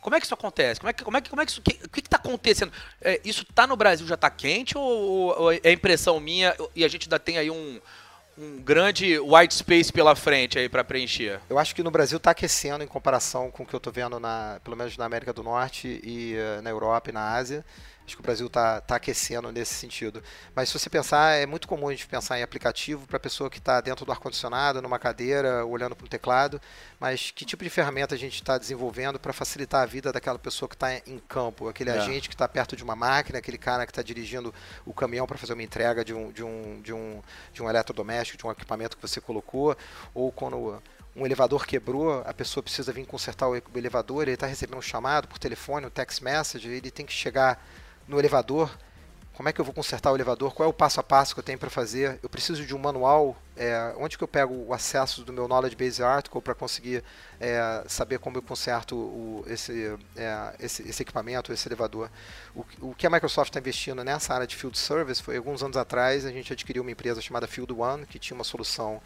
Como 0.00 0.14
é 0.16 0.20
que 0.20 0.26
isso 0.26 0.34
acontece? 0.34 0.80
Como 0.80 0.90
é 0.90 0.92
que, 0.92 1.04
como 1.04 1.16
é 1.16 1.20
que, 1.20 1.30
como 1.30 1.42
é 1.42 1.44
que 1.44 1.50
isso, 1.50 1.62
que, 1.62 1.78
o 1.84 1.88
que 1.88 2.00
está 2.00 2.16
acontecendo? 2.16 2.72
É, 3.00 3.20
isso 3.24 3.42
está 3.48 3.66
no 3.66 3.76
Brasil 3.76 4.06
já 4.06 4.14
está 4.14 4.30
quente 4.30 4.76
ou, 4.76 5.38
ou, 5.38 5.52
é 5.52 5.72
impressão 5.72 6.20
minha 6.20 6.54
e 6.74 6.84
a 6.84 6.88
gente 6.88 7.06
ainda 7.06 7.18
tem 7.18 7.38
aí 7.38 7.50
um, 7.50 7.80
um 8.38 8.62
grande 8.62 9.18
white 9.18 9.54
space 9.54 9.92
pela 9.92 10.14
frente 10.14 10.58
aí 10.58 10.68
para 10.68 10.84
preencher? 10.84 11.40
Eu 11.50 11.58
acho 11.58 11.74
que 11.74 11.82
no 11.82 11.90
Brasil 11.90 12.18
está 12.18 12.30
aquecendo 12.30 12.84
em 12.84 12.86
comparação 12.86 13.50
com 13.50 13.64
o 13.64 13.66
que 13.66 13.74
eu 13.74 13.78
estou 13.78 13.92
vendo 13.92 14.20
na, 14.20 14.60
pelo 14.62 14.76
menos 14.76 14.96
na 14.96 15.04
América 15.04 15.32
do 15.32 15.42
Norte 15.42 16.00
e 16.04 16.36
uh, 16.36 16.62
na 16.62 16.70
Europa 16.70 17.10
e 17.10 17.12
na 17.12 17.34
Ásia. 17.34 17.64
Acho 18.08 18.16
que 18.16 18.22
o 18.22 18.24
Brasil 18.24 18.46
está 18.46 18.80
tá 18.80 18.96
aquecendo 18.96 19.52
nesse 19.52 19.74
sentido. 19.74 20.22
Mas 20.54 20.70
se 20.70 20.78
você 20.78 20.88
pensar, 20.88 21.34
é 21.34 21.44
muito 21.44 21.68
comum 21.68 21.88
a 21.88 21.90
gente 21.90 22.06
pensar 22.06 22.38
em 22.38 22.42
aplicativo 22.42 23.06
para 23.06 23.18
a 23.18 23.20
pessoa 23.20 23.50
que 23.50 23.58
está 23.58 23.82
dentro 23.82 24.06
do 24.06 24.10
ar-condicionado, 24.10 24.80
numa 24.80 24.98
cadeira, 24.98 25.66
olhando 25.66 25.94
para 25.94 26.06
um 26.06 26.08
teclado. 26.08 26.58
Mas 26.98 27.30
que 27.30 27.44
tipo 27.44 27.62
de 27.62 27.68
ferramenta 27.68 28.14
a 28.14 28.18
gente 28.18 28.36
está 28.36 28.56
desenvolvendo 28.56 29.20
para 29.20 29.30
facilitar 29.34 29.82
a 29.82 29.86
vida 29.86 30.10
daquela 30.10 30.38
pessoa 30.38 30.70
que 30.70 30.74
está 30.74 30.94
em 30.94 31.18
campo? 31.28 31.68
Aquele 31.68 31.90
é. 31.90 31.98
agente 31.98 32.30
que 32.30 32.34
está 32.34 32.48
perto 32.48 32.74
de 32.74 32.82
uma 32.82 32.96
máquina, 32.96 33.38
aquele 33.38 33.58
cara 33.58 33.84
que 33.84 33.92
está 33.92 34.00
dirigindo 34.00 34.54
o 34.86 34.94
caminhão 34.94 35.26
para 35.26 35.36
fazer 35.36 35.52
uma 35.52 35.62
entrega 35.62 36.02
de 36.02 36.14
um, 36.14 36.32
de, 36.32 36.42
um, 36.42 36.80
de, 36.80 36.94
um, 36.94 37.22
de 37.52 37.62
um 37.62 37.68
eletrodoméstico, 37.68 38.38
de 38.38 38.46
um 38.46 38.50
equipamento 38.50 38.96
que 38.96 39.02
você 39.06 39.20
colocou, 39.20 39.76
ou 40.14 40.32
quando 40.32 40.82
um 41.18 41.26
elevador 41.26 41.66
quebrou, 41.66 42.22
a 42.24 42.32
pessoa 42.32 42.62
precisa 42.62 42.92
vir 42.92 43.04
consertar 43.04 43.48
o 43.48 43.56
elevador, 43.74 44.22
ele 44.22 44.32
está 44.32 44.46
recebendo 44.46 44.78
um 44.78 44.82
chamado 44.82 45.26
por 45.26 45.38
telefone, 45.38 45.86
um 45.86 45.90
text 45.90 46.22
message, 46.22 46.68
ele 46.68 46.90
tem 46.90 47.04
que 47.04 47.12
chegar 47.12 47.60
no 48.06 48.18
elevador, 48.18 48.70
como 49.34 49.48
é 49.48 49.52
que 49.52 49.60
eu 49.60 49.64
vou 49.64 49.74
consertar 49.74 50.10
o 50.12 50.16
elevador, 50.16 50.52
qual 50.52 50.66
é 50.66 50.70
o 50.70 50.72
passo 50.72 50.98
a 50.98 51.02
passo 51.02 51.34
que 51.34 51.40
eu 51.40 51.44
tenho 51.44 51.58
para 51.58 51.70
fazer, 51.70 52.18
eu 52.22 52.28
preciso 52.28 52.64
de 52.64 52.74
um 52.74 52.78
manual, 52.78 53.36
é, 53.56 53.94
onde 53.96 54.16
que 54.16 54.22
eu 54.22 54.28
pego 54.28 54.54
o 54.66 54.72
acesso 54.72 55.24
do 55.24 55.32
meu 55.32 55.46
Knowledge 55.46 55.76
Base 55.76 56.02
Article 56.02 56.40
para 56.40 56.54
conseguir 56.54 57.04
é, 57.40 57.84
saber 57.88 58.18
como 58.18 58.36
eu 58.36 58.42
conserto 58.42 58.96
o, 58.96 59.44
esse, 59.46 59.96
é, 60.16 60.54
esse, 60.60 60.88
esse, 60.88 61.02
equipamento, 61.02 61.52
esse 61.52 61.68
elevador. 61.68 62.10
O, 62.54 62.64
o 62.80 62.94
que 62.94 63.06
a 63.06 63.10
Microsoft 63.10 63.50
está 63.50 63.60
investindo 63.60 64.02
nessa 64.02 64.34
área 64.34 64.46
de 64.46 64.56
Field 64.56 64.76
Service 64.78 65.22
foi, 65.22 65.36
alguns 65.36 65.62
anos 65.62 65.76
atrás, 65.76 66.24
a 66.24 66.32
gente 66.32 66.52
adquiriu 66.52 66.82
uma 66.82 66.90
empresa 66.90 67.20
chamada 67.20 67.46
Field 67.46 67.72
One, 67.72 68.06
que 68.06 68.18
tinha 68.18 68.36
uma 68.36 68.44
solução 68.44 69.00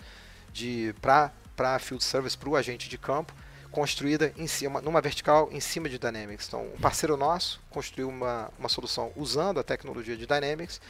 para 1.01 1.31
Field 1.81 2.03
Service, 2.03 2.37
para 2.37 2.49
o 2.49 2.57
agente 2.57 2.89
de 2.89 2.99
campo, 2.99 3.33
construída 3.71 4.33
em 4.37 4.47
cima, 4.47 4.81
numa 4.81 5.01
vertical 5.01 5.49
em 5.51 5.59
cima 5.59 5.89
de 5.89 5.99
Dynamics. 5.99 6.47
Então, 6.47 6.67
um 6.67 6.81
parceiro 6.81 7.17
nosso 7.17 7.61
construiu 7.71 8.09
uma, 8.09 8.51
uma 8.59 8.69
solução 8.69 9.11
usando 9.17 9.59
a 9.59 9.63
tecnologia 9.63 10.17
de 10.17 10.27
Dynamics. 10.27 10.81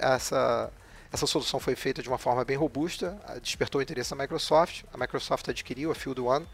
Essa, 0.00 0.72
essa 1.12 1.26
solução 1.26 1.60
foi 1.60 1.76
feita 1.76 2.02
de 2.02 2.08
uma 2.08 2.18
forma 2.18 2.44
bem 2.44 2.56
robusta, 2.56 3.16
despertou 3.40 3.78
o 3.78 3.82
interesse 3.82 4.10
da 4.10 4.16
Microsoft. 4.16 4.82
A 4.92 4.98
Microsoft 4.98 5.48
adquiriu 5.48 5.92
a 5.92 5.94
Field 5.94 6.20
One 6.20 6.46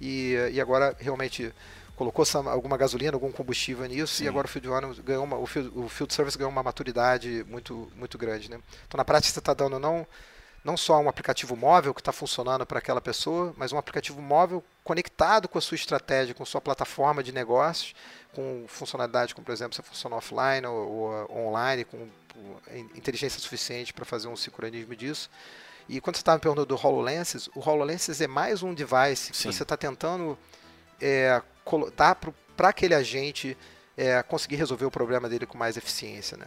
e, 0.00 0.34
e 0.52 0.60
agora 0.60 0.96
realmente 0.98 1.52
colocou 1.94 2.24
alguma 2.46 2.76
gasolina, 2.76 3.14
algum 3.14 3.32
combustível 3.32 3.84
nisso 3.86 4.14
Sim. 4.14 4.24
e 4.24 4.28
agora 4.28 4.46
o 4.46 4.48
Field 4.48 4.68
One 4.68 4.94
ganhou 5.02 5.24
uma, 5.24 5.36
o, 5.36 5.46
Field, 5.46 5.72
o 5.74 5.88
Field 5.88 6.14
Service 6.14 6.38
ganhou 6.38 6.50
uma 6.50 6.62
maturidade 6.62 7.44
muito, 7.48 7.90
muito 7.96 8.16
grande. 8.16 8.48
Né? 8.48 8.60
Então, 8.86 8.96
na 8.96 9.04
prática, 9.04 9.32
você 9.32 9.40
está 9.40 9.52
dando 9.52 9.80
não 9.80 10.06
não 10.64 10.76
só 10.76 11.00
um 11.00 11.08
aplicativo 11.08 11.56
móvel 11.56 11.94
que 11.94 12.00
está 12.00 12.12
funcionando 12.12 12.66
para 12.66 12.78
aquela 12.78 13.00
pessoa, 13.00 13.54
mas 13.56 13.72
um 13.72 13.78
aplicativo 13.78 14.20
móvel 14.20 14.62
conectado 14.84 15.48
com 15.48 15.58
a 15.58 15.60
sua 15.60 15.76
estratégia, 15.76 16.34
com 16.34 16.42
a 16.42 16.46
sua 16.46 16.60
plataforma 16.60 17.22
de 17.22 17.32
negócios, 17.32 17.94
com 18.32 18.64
funcionalidade 18.68 19.34
como, 19.34 19.44
por 19.44 19.52
exemplo, 19.52 19.74
se 19.74 19.82
funciona 19.82 20.16
offline 20.16 20.66
ou, 20.66 21.26
ou 21.28 21.46
online, 21.48 21.84
com 21.84 22.08
inteligência 22.94 23.40
suficiente 23.40 23.92
para 23.92 24.04
fazer 24.04 24.28
um 24.28 24.36
sincronismo 24.36 24.94
disso. 24.94 25.30
E 25.88 26.00
quando 26.00 26.16
você 26.16 26.20
estava 26.20 26.36
me 26.36 26.42
perguntando 26.42 26.66
do 26.66 26.76
HoloLens, 26.76 27.48
o 27.54 27.60
HoloLens 27.60 28.20
é 28.20 28.26
mais 28.26 28.62
um 28.62 28.74
device 28.74 29.32
que 29.32 29.36
Sim. 29.38 29.50
você 29.50 29.62
está 29.62 29.76
tentando 29.76 30.38
é, 31.00 31.40
dar 31.96 32.14
para 32.14 32.68
aquele 32.68 32.94
agente 32.94 33.56
é, 34.00 34.22
conseguir 34.22 34.54
resolver 34.54 34.84
o 34.84 34.90
problema 34.92 35.28
dele 35.28 35.44
com 35.44 35.58
mais 35.58 35.76
eficiência, 35.76 36.36
né? 36.36 36.46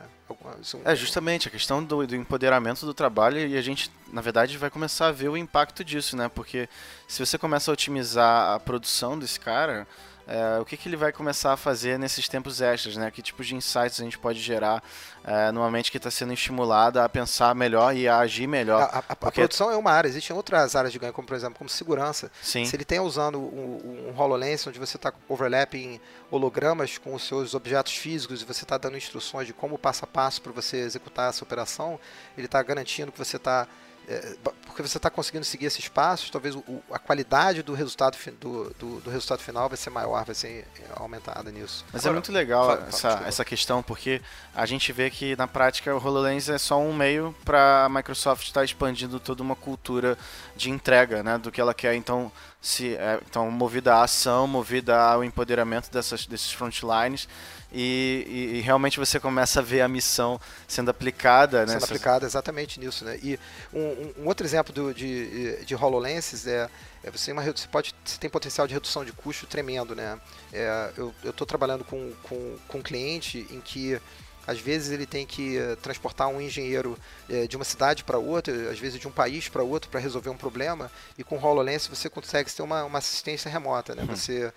Isso- 0.62 0.80
É 0.86 0.96
justamente 0.96 1.50
a 1.50 1.52
questão 1.52 1.84
do, 1.84 2.08
do 2.08 2.16
empoderamento 2.16 2.86
do 2.86 2.94
trabalho 2.94 3.38
e 3.46 3.58
a 3.58 3.62
gente, 3.62 3.92
na 4.14 4.22
verdade, 4.22 4.58
vai 4.58 4.70
começar 4.70 5.08
a 5.08 5.12
ver 5.12 5.28
o 5.28 5.36
impacto 5.36 5.84
disso, 5.84 6.16
né? 6.16 6.30
Porque 6.34 6.70
se 7.10 7.20
você 7.24 7.38
começa 7.38 7.70
a 7.70 7.74
otimizar 7.74 8.54
a 8.56 8.60
produção 8.60 9.20
desse 9.20 9.38
cara, 9.38 9.86
é, 10.28 10.60
o 10.60 10.66
que, 10.66 10.78
que 10.78 10.88
ele 10.88 10.96
vai 10.96 11.12
começar 11.12 11.54
a 11.54 11.58
fazer 11.58 11.98
nesses 12.00 12.28
tempos 12.28 12.62
extras, 12.62 12.96
né? 12.96 13.10
Que 13.12 13.22
tipos 13.22 13.46
de 13.48 13.56
insights 13.56 14.00
a 14.00 14.04
gente 14.04 14.18
pode 14.18 14.40
gerar 14.40 14.84
é, 15.24 15.52
numa 15.52 15.70
mente 15.70 15.92
que 15.92 15.98
está 15.98 16.10
sendo 16.12 16.32
estimulada 16.34 17.04
a 17.04 17.10
pensar 17.10 17.54
melhor 17.54 17.96
e 17.96 18.08
a 18.08 18.18
agir 18.20 18.48
melhor. 18.48 18.82
A, 18.82 18.86
a- 18.86 19.04
a 19.10 19.16
Porque- 19.16 19.42
produção 19.42 19.70
é 19.72 19.76
uma 19.76 19.92
área, 19.92 20.08
existem 20.08 20.36
outras 20.36 20.76
áreas 20.76 20.94
de 20.94 21.00
ganho, 21.00 21.12
como 21.14 21.28
por 21.28 21.36
exemplo, 21.36 21.56
como 21.58 21.70
segurança. 21.70 22.32
Sim, 22.42 22.66
Se 22.66 22.76
ele 22.76 22.86
tem 22.86 23.00
usando 23.00 23.40
um, 23.40 24.12
um 24.16 24.20
HoloLens 24.20 24.66
onde 24.68 24.80
você 24.80 24.96
está 24.98 25.12
overlapping 25.28 26.00
hologramas 26.30 26.98
com 26.98 27.14
os 27.14 27.24
seus 27.28 27.54
objetos 27.54 27.96
físicos 27.96 28.42
e 28.42 28.46
você 28.46 28.64
está 28.64 28.78
dando 28.78 28.98
instruções 28.98 29.48
de 29.48 29.54
como 29.54 29.78
passo 29.78 30.06
a 30.06 30.08
passo 30.08 30.42
para 30.42 30.52
você 30.52 30.78
executar 30.78 31.30
essa 31.30 31.44
operação, 31.44 32.00
ele 32.38 32.46
está 32.48 32.62
garantindo 32.64 33.12
que 33.12 33.18
você 33.18 33.38
está 33.38 33.68
é, 34.08 34.36
porque 34.66 34.82
você 34.82 34.98
está 34.98 35.10
conseguindo 35.10 35.46
seguir 35.46 35.66
esses 35.66 35.88
passos, 35.88 36.30
talvez 36.30 36.56
o- 36.56 36.82
a 36.92 36.98
qualidade 36.98 37.62
do 37.62 37.74
resultado, 37.74 38.18
do, 38.40 38.70
do, 38.80 39.00
do 39.02 39.10
resultado 39.10 39.40
final 39.42 39.68
vai 39.68 39.78
ser 39.78 39.90
maior, 39.90 40.24
vai 40.26 40.34
ser 40.36 40.66
é, 40.80 40.84
aumentada 40.96 41.52
nisso. 41.52 41.86
Mas 41.92 42.04
é 42.04 42.08
Agora, 42.08 42.14
muito 42.14 42.32
legal 42.32 42.66
fala- 42.66 42.78
fala, 42.78 42.88
essa, 42.90 43.28
essa 43.28 43.46
questão, 43.46 43.84
porque 43.84 44.22
a 44.56 44.66
gente 44.66 44.92
vê 44.94 45.10
que 45.10 45.36
na 45.36 45.48
prática 45.48 45.94
o 45.96 45.98
HoloLens 46.04 46.50
é 46.50 46.58
só 46.58 46.80
um 46.80 46.94
meio 46.94 47.36
para 47.44 47.86
a 47.86 47.90
Microsoft 47.90 48.46
estar 48.48 48.64
expandindo 48.64 49.20
toda 49.20 49.44
uma 49.44 49.56
cultura 49.56 50.18
de 50.56 50.70
entrega 50.70 51.22
né, 51.22 51.38
do 51.38 51.52
que 51.52 51.60
ela 51.62 51.74
quer. 51.74 51.94
Então, 51.96 52.32
se, 52.62 52.96
é, 52.96 53.20
então 53.28 53.50
movida 53.50 53.96
à 53.96 54.04
ação, 54.04 54.46
movida 54.48 54.96
ao 54.98 55.24
empoderamento 55.24 55.90
dessas, 55.92 56.26
desses 56.28 56.52
frontlines. 56.52 57.28
E, 57.74 58.26
e- 58.54 58.58
e 58.58 58.62
realmente 58.62 59.00
você 59.00 59.18
começa 59.18 59.62
a 59.62 59.64
ver 59.64 59.80
a 59.82 59.88
missão 59.88 60.40
sendo 60.68 60.92
aplicada. 60.92 61.60
sendo 61.60 61.70
nessas- 61.74 61.84
aplicada 61.90 62.26
exatamente 62.26 62.78
nisso, 62.80 63.06
né? 63.06 63.18
E 63.24 63.40
um, 63.74 64.14
um- 64.20 64.28
outro 64.28 64.46
exemplo 64.46 64.74
do- 64.74 64.94
de, 64.94 65.64
de 65.64 65.74
HoloLenses 65.74 66.46
é, 66.46 66.70
é 67.02 67.10
você, 67.10 67.26
tem 67.28 67.34
uma, 67.34 67.44
você 67.44 67.68
pode 67.70 67.96
você 68.04 68.18
tem 68.20 68.30
potencial 68.30 68.68
de 68.68 68.74
redução 68.74 69.06
de 69.06 69.14
custo 69.14 69.48
tremendo, 69.48 69.96
né? 69.96 70.20
É, 70.52 70.92
eu 70.98 71.14
estou 71.24 71.48
trabalhando 71.48 71.86
com, 71.86 72.12
com, 72.24 72.58
com 72.68 72.78
um 72.80 72.82
cliente 72.82 73.48
em 73.50 73.62
que 73.62 73.98
às 74.46 74.60
vezes 74.60 74.92
ele 74.92 75.06
tem 75.06 75.26
que 75.26 75.58
eh, 75.58 75.76
transportar 75.78 76.28
um 76.28 76.42
engenheiro 76.42 76.98
eh, 77.30 77.48
de 77.48 77.56
uma 77.56 77.66
cidade 77.66 78.04
para 78.04 78.18
outra, 78.18 78.72
às 78.72 78.80
vezes 78.80 79.00
de 79.00 79.08
um 79.08 79.12
país 79.12 79.48
para 79.48 79.64
outro 79.64 79.90
para 79.90 80.00
resolver 80.00 80.30
um 80.30 80.38
problema. 80.38 80.92
E 81.18 81.24
com 81.24 81.38
o 81.38 81.40
HoloLens 81.44 81.88
você 81.88 82.10
consegue 82.10 82.52
ter 82.52 82.62
uma, 82.62 82.84
uma 82.84 82.98
assistência 82.98 83.50
remota, 83.50 83.94
né? 83.96 84.04
Você 84.06 84.52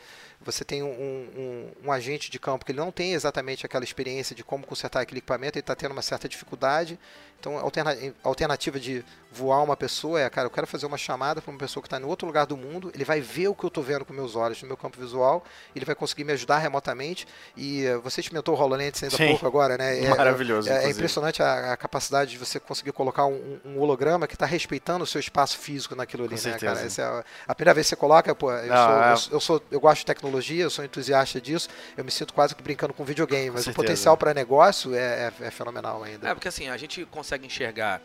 você 0.45 0.65
tem 0.65 0.83
um, 0.83 0.89
um, 0.89 1.73
um 1.87 1.93
agente 1.93 2.31
de 2.31 2.39
campo 2.39 2.65
que 2.65 2.73
ele 2.73 2.79
não 2.81 2.93
tem 2.93 3.15
exatamente 3.15 3.65
aquela 3.67 3.85
experiência 3.85 4.35
de 4.37 4.45
como 4.45 4.67
consertar 4.67 5.01
aquele 5.01 5.19
equipamento, 5.19 5.57
ele 5.59 5.61
está 5.63 5.75
tendo 5.75 5.93
uma 5.93 6.03
certa 6.03 6.29
dificuldade. 6.29 6.99
Então, 7.41 7.59
a 7.59 7.63
alterna- 7.63 7.93
a 7.93 8.29
alternativa 8.29 8.81
de 8.81 9.05
voar 9.31 9.63
uma 9.63 9.77
pessoa 9.77 10.19
é, 10.21 10.31
cara, 10.31 10.47
eu 10.47 10.51
quero 10.51 10.67
fazer 10.67 10.87
uma 10.87 10.97
chamada 10.97 11.43
para 11.43 11.51
uma 11.51 11.59
pessoa 11.59 11.83
que 11.83 11.87
está 11.89 11.99
em 12.01 12.05
outro 12.05 12.27
lugar 12.27 12.47
do 12.47 12.57
mundo, 12.57 12.91
ele 12.95 13.05
vai 13.05 13.21
ver 13.21 13.49
o 13.49 13.55
que 13.55 13.65
eu 13.65 13.69
estou 13.69 13.83
vendo 13.85 14.05
com 14.05 14.15
meus 14.15 14.35
olhos 14.35 14.63
no 14.63 14.69
meu 14.69 14.77
campo 14.77 14.99
visual, 14.99 15.45
ele 15.77 15.85
vai 15.85 15.95
conseguir 15.95 16.25
me 16.25 16.33
ajudar 16.33 16.59
remotamente. 16.59 17.27
E 17.57 17.85
eh, 17.85 17.97
você 17.99 18.21
experimentou 18.21 18.55
o 18.55 18.59
HoloLens 18.59 19.03
ainda 19.03 19.15
há 19.15 19.19
Sim. 19.19 19.27
pouco 19.29 19.47
agora, 19.47 19.77
né? 19.77 20.05
É- 20.05 20.09
Maravilhoso, 20.09 20.71
É, 20.71 20.85
é 20.87 20.89
impressionante 20.91 21.43
a, 21.43 21.73
a 21.73 21.77
capacidade 21.77 22.31
de 22.31 22.39
você 22.39 22.59
conseguir 22.59 22.93
colocar 22.93 23.27
um, 23.27 23.59
um 23.65 23.79
holograma 23.79 24.27
que 24.27 24.35
está 24.35 24.47
respeitando 24.47 25.05
o 25.05 25.07
seu 25.07 25.21
espaço 25.21 25.59
físico 25.59 25.95
naquilo 25.95 26.23
ali, 26.25 26.31
Com 26.31 26.37
né, 26.37 26.53
certeza. 26.53 26.75
cara? 26.75 26.87
Essa 26.87 27.03
é 27.03 27.05
a, 27.05 27.25
a 27.49 27.55
primeira 27.55 27.75
vez 27.75 27.87
que 27.87 27.91
você 27.91 27.97
coloca, 27.97 28.35
pô, 28.35 28.51
eu, 28.53 28.69
Não, 28.69 28.77
sou, 28.87 28.95
é- 29.03 29.13
eu, 29.13 29.35
eu 29.37 29.41
sou- 29.41 29.63
eu 29.71 29.81
gosto 29.81 29.99
de 29.99 30.07
tecnologia, 30.07 30.34
eu 30.59 30.71
sou 30.71 30.85
entusiasta 30.85 31.41
disso, 31.41 31.69
eu 31.97 32.05
me 32.05 32.11
sinto 32.11 32.33
quase 32.35 32.55
que 32.55 32.63
brincando 32.63 32.93
com 32.95 33.05
videogame, 33.05 33.51
mas 33.51 33.61
o 33.61 33.65
certeza. 33.65 33.77
potencial 33.77 34.17
para 34.17 34.33
negócio 34.35 34.95
é, 34.95 35.33
é- 35.41 35.47
é 35.47 35.51
fenomenal 35.51 36.03
ainda. 36.03 36.29
É, 36.29 36.35
porque 36.35 36.49
assim, 36.49 36.69
a 36.69 36.77
gente 36.77 37.05
consegue 37.07 37.47
enxergar. 37.47 38.01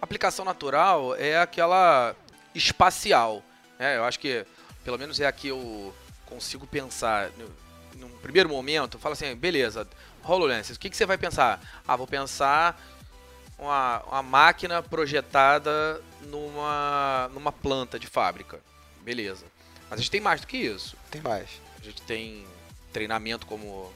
A 0.00 0.04
aplicação 0.04 0.44
natural 0.44 1.14
é 1.16 1.38
aquela 1.38 2.14
espacial. 2.54 3.42
né? 3.78 3.96
eu 3.96 4.04
acho 4.04 4.18
que, 4.18 4.44
pelo 4.84 4.98
menos 4.98 5.18
é 5.20 5.26
a 5.26 5.32
que 5.32 5.48
eu 5.48 5.94
consigo 6.26 6.66
pensar. 6.66 7.30
No, 7.38 7.48
num 8.00 8.08
primeiro 8.18 8.48
momento, 8.48 8.98
fala 8.98 9.12
assim, 9.12 9.34
beleza, 9.36 9.86
HoloLens, 10.24 10.70
o 10.70 10.78
que, 10.78 10.88
que 10.90 10.96
você 10.96 11.04
vai 11.06 11.18
pensar? 11.18 11.60
Ah, 11.86 11.94
vou 11.96 12.06
pensar 12.06 12.80
uma, 13.58 14.02
uma 14.08 14.22
máquina 14.22 14.82
projetada 14.82 16.00
numa, 16.22 17.30
numa 17.34 17.52
planta 17.52 17.98
de 17.98 18.06
fábrica. 18.06 18.60
Beleza. 19.02 19.44
Mas 19.90 19.98
a 19.98 20.02
gente 20.02 20.10
tem 20.10 20.20
mais 20.20 20.40
do 20.40 20.46
que 20.46 20.56
isso. 20.56 20.96
Tem 21.10 21.20
mais. 21.20 21.48
A 21.82 21.84
gente 21.84 22.00
tem 22.02 22.46
treinamento 22.92 23.46
como 23.46 23.92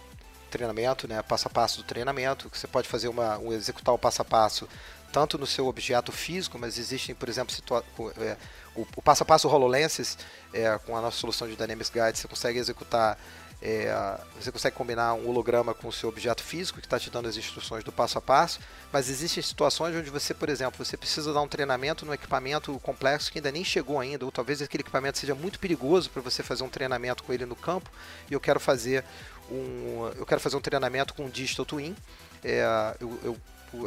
Treinamento, 0.51 1.09
né? 1.09 1.23
Passo 1.23 1.49
a 1.49 1.51
passo 1.51 1.79
do 1.79 1.83
treinamento, 1.83 2.49
que 2.49 2.59
você 2.59 2.67
pode 2.69 2.89
fazer 2.89 3.09
uma, 3.09 3.37
um 3.39 3.53
executar 3.53 3.95
o 3.95 3.99
passo 3.99 4.23
a 4.23 4.25
passo 4.25 4.69
tanto 5.13 5.39
no 5.39 5.47
seu 5.47 5.67
objeto 5.67 6.13
físico, 6.13 6.59
mas 6.59 6.79
existem, 6.79 7.15
por 7.15 7.29
exemplo, 7.29 7.55
situa 7.55 7.83
é, 8.19 8.37
o, 8.75 8.87
o 8.97 9.03
passo 9.03 9.23
a 9.23 9.27
passo 9.27 9.49
HoloLenses, 9.49 10.19
é, 10.53 10.79
com 10.85 10.97
a 10.97 11.01
nossa 11.01 11.17
solução 11.17 11.49
de 11.49 11.57
Dynamics 11.57 11.91
Guide, 11.91 12.19
você 12.19 12.29
consegue 12.29 12.59
executar, 12.59 13.19
é, 13.63 14.19
você 14.39 14.53
consegue 14.53 14.77
combinar 14.77 15.15
um 15.15 15.29
holograma 15.29 15.73
com 15.75 15.89
o 15.89 15.93
seu 15.93 16.09
objeto 16.09 16.43
físico, 16.43 16.79
que 16.79 16.87
está 16.87 16.99
te 16.99 17.11
dando 17.11 17.29
as 17.29 17.37
instruções 17.37 17.83
do 17.83 17.91
passo 17.91 18.19
a 18.19 18.21
passo, 18.21 18.61
mas 18.93 19.09
existem 19.09 19.43
situações 19.43 19.97
onde 19.97 20.11
você, 20.11 20.35
por 20.35 20.49
exemplo, 20.49 20.85
você 20.85 20.97
precisa 20.97 21.33
dar 21.33 21.41
um 21.41 21.49
treinamento 21.49 22.05
num 22.05 22.13
equipamento 22.13 22.79
complexo 22.81 23.33
que 23.33 23.39
ainda 23.39 23.51
nem 23.51 23.65
chegou 23.65 23.99
ainda, 23.99 24.25
ou 24.25 24.31
talvez 24.31 24.61
aquele 24.61 24.83
equipamento 24.83 25.19
seja 25.19 25.35
muito 25.35 25.59
perigoso 25.59 26.11
para 26.11 26.21
você 26.23 26.43
fazer 26.43 26.63
um 26.65 26.69
treinamento 26.69 27.25
com 27.25 27.33
ele 27.33 27.47
no 27.47 27.57
campo, 27.57 27.91
e 28.31 28.35
eu 28.35 28.41
quero 28.41 28.61
fazer 28.61 29.05
um, 29.51 30.11
eu 30.17 30.27
quero 30.27 30.41
fazer 30.41 30.57
um 30.57 30.61
treinamento 30.61 31.15
com 31.15 31.25
um 31.25 31.31
Digital 31.31 31.65
Twin, 31.65 31.97
é, 32.45 32.97
eu, 33.01 33.19
eu- 33.25 33.37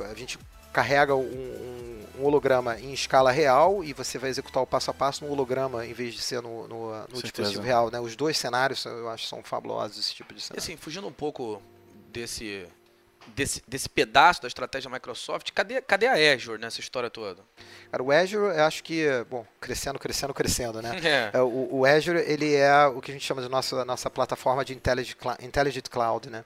a 0.09 0.13
gente 0.13 0.37
carrega 0.73 1.15
um, 1.15 1.21
um- 1.21 1.89
um 2.19 2.25
holograma 2.25 2.77
em 2.77 2.91
escala 2.91 3.31
real 3.31 3.81
e 3.83 3.93
você 3.93 4.17
vai 4.17 4.29
executar 4.29 4.61
o 4.61 4.67
passo 4.67 4.91
a 4.91 4.93
passo 4.93 5.23
no 5.23 5.31
holograma 5.31 5.85
em 5.85 5.93
vez 5.93 6.13
de 6.13 6.21
ser 6.21 6.41
no, 6.41 6.67
no, 6.67 6.91
no 7.07 7.21
dispositivo 7.21 7.63
real. 7.63 7.89
Né? 7.89 7.99
Os 7.99 8.15
dois 8.15 8.37
cenários 8.37 8.83
eu 8.85 9.07
acho 9.09 9.23
que 9.23 9.29
são 9.29 9.41
fabulosos 9.41 9.97
esse 9.97 10.13
tipo 10.13 10.33
de 10.33 10.39
E 10.39 10.43
cenário. 10.43 10.61
assim, 10.61 10.75
fugindo 10.75 11.07
um 11.07 11.13
pouco 11.13 11.61
desse, 12.11 12.67
desse, 13.27 13.63
desse 13.65 13.87
pedaço 13.87 14.41
da 14.41 14.49
estratégia 14.49 14.89
da 14.89 14.95
Microsoft, 14.97 15.49
cadê, 15.53 15.81
cadê 15.81 16.07
a 16.07 16.33
Azure 16.33 16.59
nessa 16.59 16.81
história 16.81 17.09
toda? 17.09 17.41
Cara, 17.89 18.03
o 18.03 18.11
Azure, 18.11 18.57
eu 18.57 18.65
acho 18.65 18.83
que, 18.83 19.05
bom, 19.29 19.45
crescendo, 19.61 19.97
crescendo, 19.97 20.33
crescendo, 20.33 20.81
né? 20.81 20.99
É. 21.33 21.37
É, 21.37 21.41
O, 21.41 21.69
o 21.77 21.85
Azure, 21.85 22.19
ele 22.27 22.53
é 22.53 22.85
o 22.87 22.99
que 22.99 23.11
a 23.11 23.13
gente 23.13 23.25
chama 23.25 23.41
de 23.41 23.47
nossa, 23.47 23.85
nossa 23.85 24.09
plataforma 24.09 24.65
de 24.65 24.73
Intelligent, 24.73 25.87
Cloud, 25.89 26.29
né? 26.29 26.43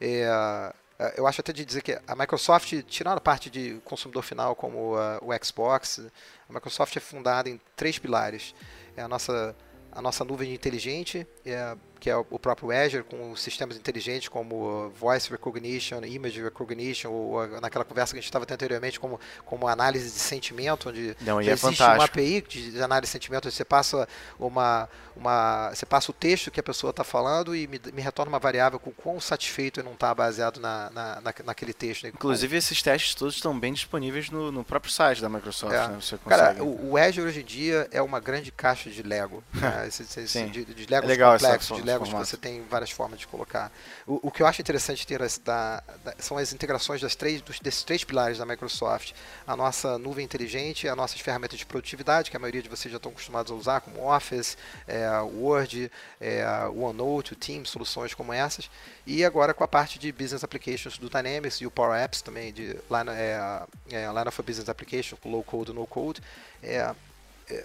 É, 0.00 0.72
eu 1.16 1.26
acho 1.26 1.40
até 1.40 1.52
de 1.52 1.64
dizer 1.64 1.82
que 1.82 1.98
a 2.06 2.14
Microsoft, 2.14 2.82
tirando 2.82 3.18
a 3.18 3.20
parte 3.20 3.50
de 3.50 3.80
consumidor 3.84 4.22
final, 4.22 4.54
como 4.54 4.94
o 4.94 5.44
Xbox, 5.44 6.00
a 6.48 6.52
Microsoft 6.52 6.96
é 6.96 7.00
fundada 7.00 7.48
em 7.48 7.60
três 7.76 7.98
pilares. 7.98 8.54
É 8.96 9.02
a 9.02 9.08
nossa, 9.08 9.56
a 9.90 10.02
nossa 10.02 10.24
nuvem 10.24 10.52
inteligente, 10.52 11.26
é, 11.44 11.76
que 12.02 12.10
é 12.10 12.16
o 12.16 12.24
próprio 12.36 12.72
Azure, 12.72 13.04
com 13.04 13.36
sistemas 13.36 13.76
inteligentes 13.76 14.28
como 14.28 14.86
uh, 14.86 14.90
Voice 14.90 15.30
Recognition, 15.30 16.04
Image 16.04 16.42
Recognition, 16.42 17.12
ou 17.12 17.46
naquela 17.60 17.84
conversa 17.84 18.12
que 18.12 18.18
a 18.18 18.20
gente 18.20 18.28
estava 18.28 18.44
tendo 18.44 18.56
anteriormente, 18.56 18.98
como, 18.98 19.20
como 19.46 19.68
análise 19.68 20.06
de 20.06 20.18
sentimento, 20.18 20.88
onde 20.88 21.16
Não, 21.20 21.40
é 21.40 21.44
existe 21.44 21.64
uma 21.64 21.72
fantástico. 21.72 22.04
API 22.18 22.42
de 22.42 22.82
análise 22.82 23.06
de 23.08 23.12
sentimento, 23.12 23.46
onde 23.46 23.54
você 23.54 23.64
passa 23.64 24.08
uma, 24.36 24.88
uma 25.14 25.70
você 25.72 25.86
passa 25.86 26.10
o 26.10 26.14
texto 26.14 26.50
que 26.50 26.58
a 26.58 26.62
pessoa 26.64 26.90
está 26.90 27.04
falando 27.04 27.54
e 27.54 27.68
me, 27.68 27.80
me 27.92 28.02
retorna 28.02 28.28
uma 28.30 28.40
variável 28.40 28.80
com 28.80 28.90
quão 28.90 29.20
satisfeito 29.20 29.78
ele 29.78 29.86
não 29.86 29.94
está 29.94 30.12
baseado 30.12 30.58
na, 30.58 30.90
na, 30.90 31.20
na- 31.20 31.34
naquele 31.44 31.72
texto. 31.72 32.02
né? 32.02 32.08
Inclusive, 32.12 32.56
esses 32.56 32.82
testes 32.82 33.14
todos 33.14 33.36
estão 33.36 33.56
bem 33.56 33.72
disponíveis 33.72 34.28
no, 34.28 34.50
no 34.50 34.64
próprio 34.64 34.90
site 34.92 35.22
da 35.22 35.28
Microsoft. 35.28 35.72
É. 35.72 35.86
Né? 35.86 35.98
Você 36.00 36.16
consegue. 36.18 36.42
Cara, 36.42 36.64
o, 36.64 36.90
o 36.90 36.96
Azure 36.96 37.28
hoje 37.28 37.42
em 37.42 37.44
dia 37.44 37.86
é 37.92 38.02
uma 38.02 38.18
grande 38.18 38.50
caixa 38.50 38.90
de 38.90 39.04
Lego. 39.04 39.40
né? 39.54 39.84
Esse- 39.92 40.02
esse- 40.20 40.42
de, 40.46 40.64
de 40.64 40.86
Legos 40.86 41.04
É 41.08 41.12
legal 41.12 41.32
complexos, 41.34 41.76
de 41.76 41.82
Legos 41.92 42.08
formato. 42.08 42.28
você 42.30 42.36
tem 42.36 42.62
várias 42.68 42.90
formas 42.90 43.18
de 43.18 43.26
colocar. 43.26 43.70
O, 44.06 44.28
o 44.28 44.30
que 44.30 44.42
eu 44.42 44.46
acho 44.46 44.60
interessante 44.60 45.06
ter 45.06 45.22
as- 45.22 45.38
da- 45.38 45.82
da- 46.04 46.14
são 46.18 46.36
as 46.38 46.52
integrações 46.52 47.00
das 47.00 47.14
três, 47.14 47.40
dos- 47.40 47.60
desses 47.60 47.82
três 47.82 48.04
pilares 48.04 48.38
da 48.38 48.46
Microsoft. 48.46 49.12
A 49.46 49.56
nossa 49.56 49.98
nuvem 49.98 50.24
inteligente, 50.24 50.88
as 50.88 50.96
nossas 50.96 51.20
ferramentas 51.20 51.58
de 51.58 51.66
produtividade, 51.66 52.30
que 52.30 52.36
a 52.36 52.40
maioria 52.40 52.62
de 52.62 52.68
vocês 52.68 52.90
já 52.90 52.96
estão 52.96 53.12
acostumados 53.12 53.50
a 53.52 53.54
usar, 53.54 53.80
como 53.80 54.02
Office, 54.12 54.56
é, 54.86 55.08
Word, 55.20 55.90
é, 56.20 56.44
OneNote, 56.74 57.32
o 57.32 57.36
Teams, 57.36 57.68
soluções 57.70 58.14
como 58.14 58.32
essas. 58.32 58.70
E 59.06 59.24
agora 59.24 59.52
com 59.54 59.64
a 59.64 59.68
parte 59.68 59.98
de 59.98 60.10
Business 60.12 60.44
Applications 60.44 60.98
do 60.98 61.08
Dynamics 61.10 61.56
e 61.60 61.66
o 61.66 61.70
Power 61.70 61.98
Apps 62.00 62.22
também, 62.22 62.52
de 62.52 62.68
Line, 62.68 63.10
é, 63.10 63.62
é, 63.90 64.06
Line 64.08 64.30
for 64.30 64.44
Business 64.44 64.68
Application, 64.68 65.16
com 65.16 65.30
Low 65.30 65.42
Code, 65.42 65.72
No 65.72 65.86
Code. 65.86 66.20
É, 66.62 66.94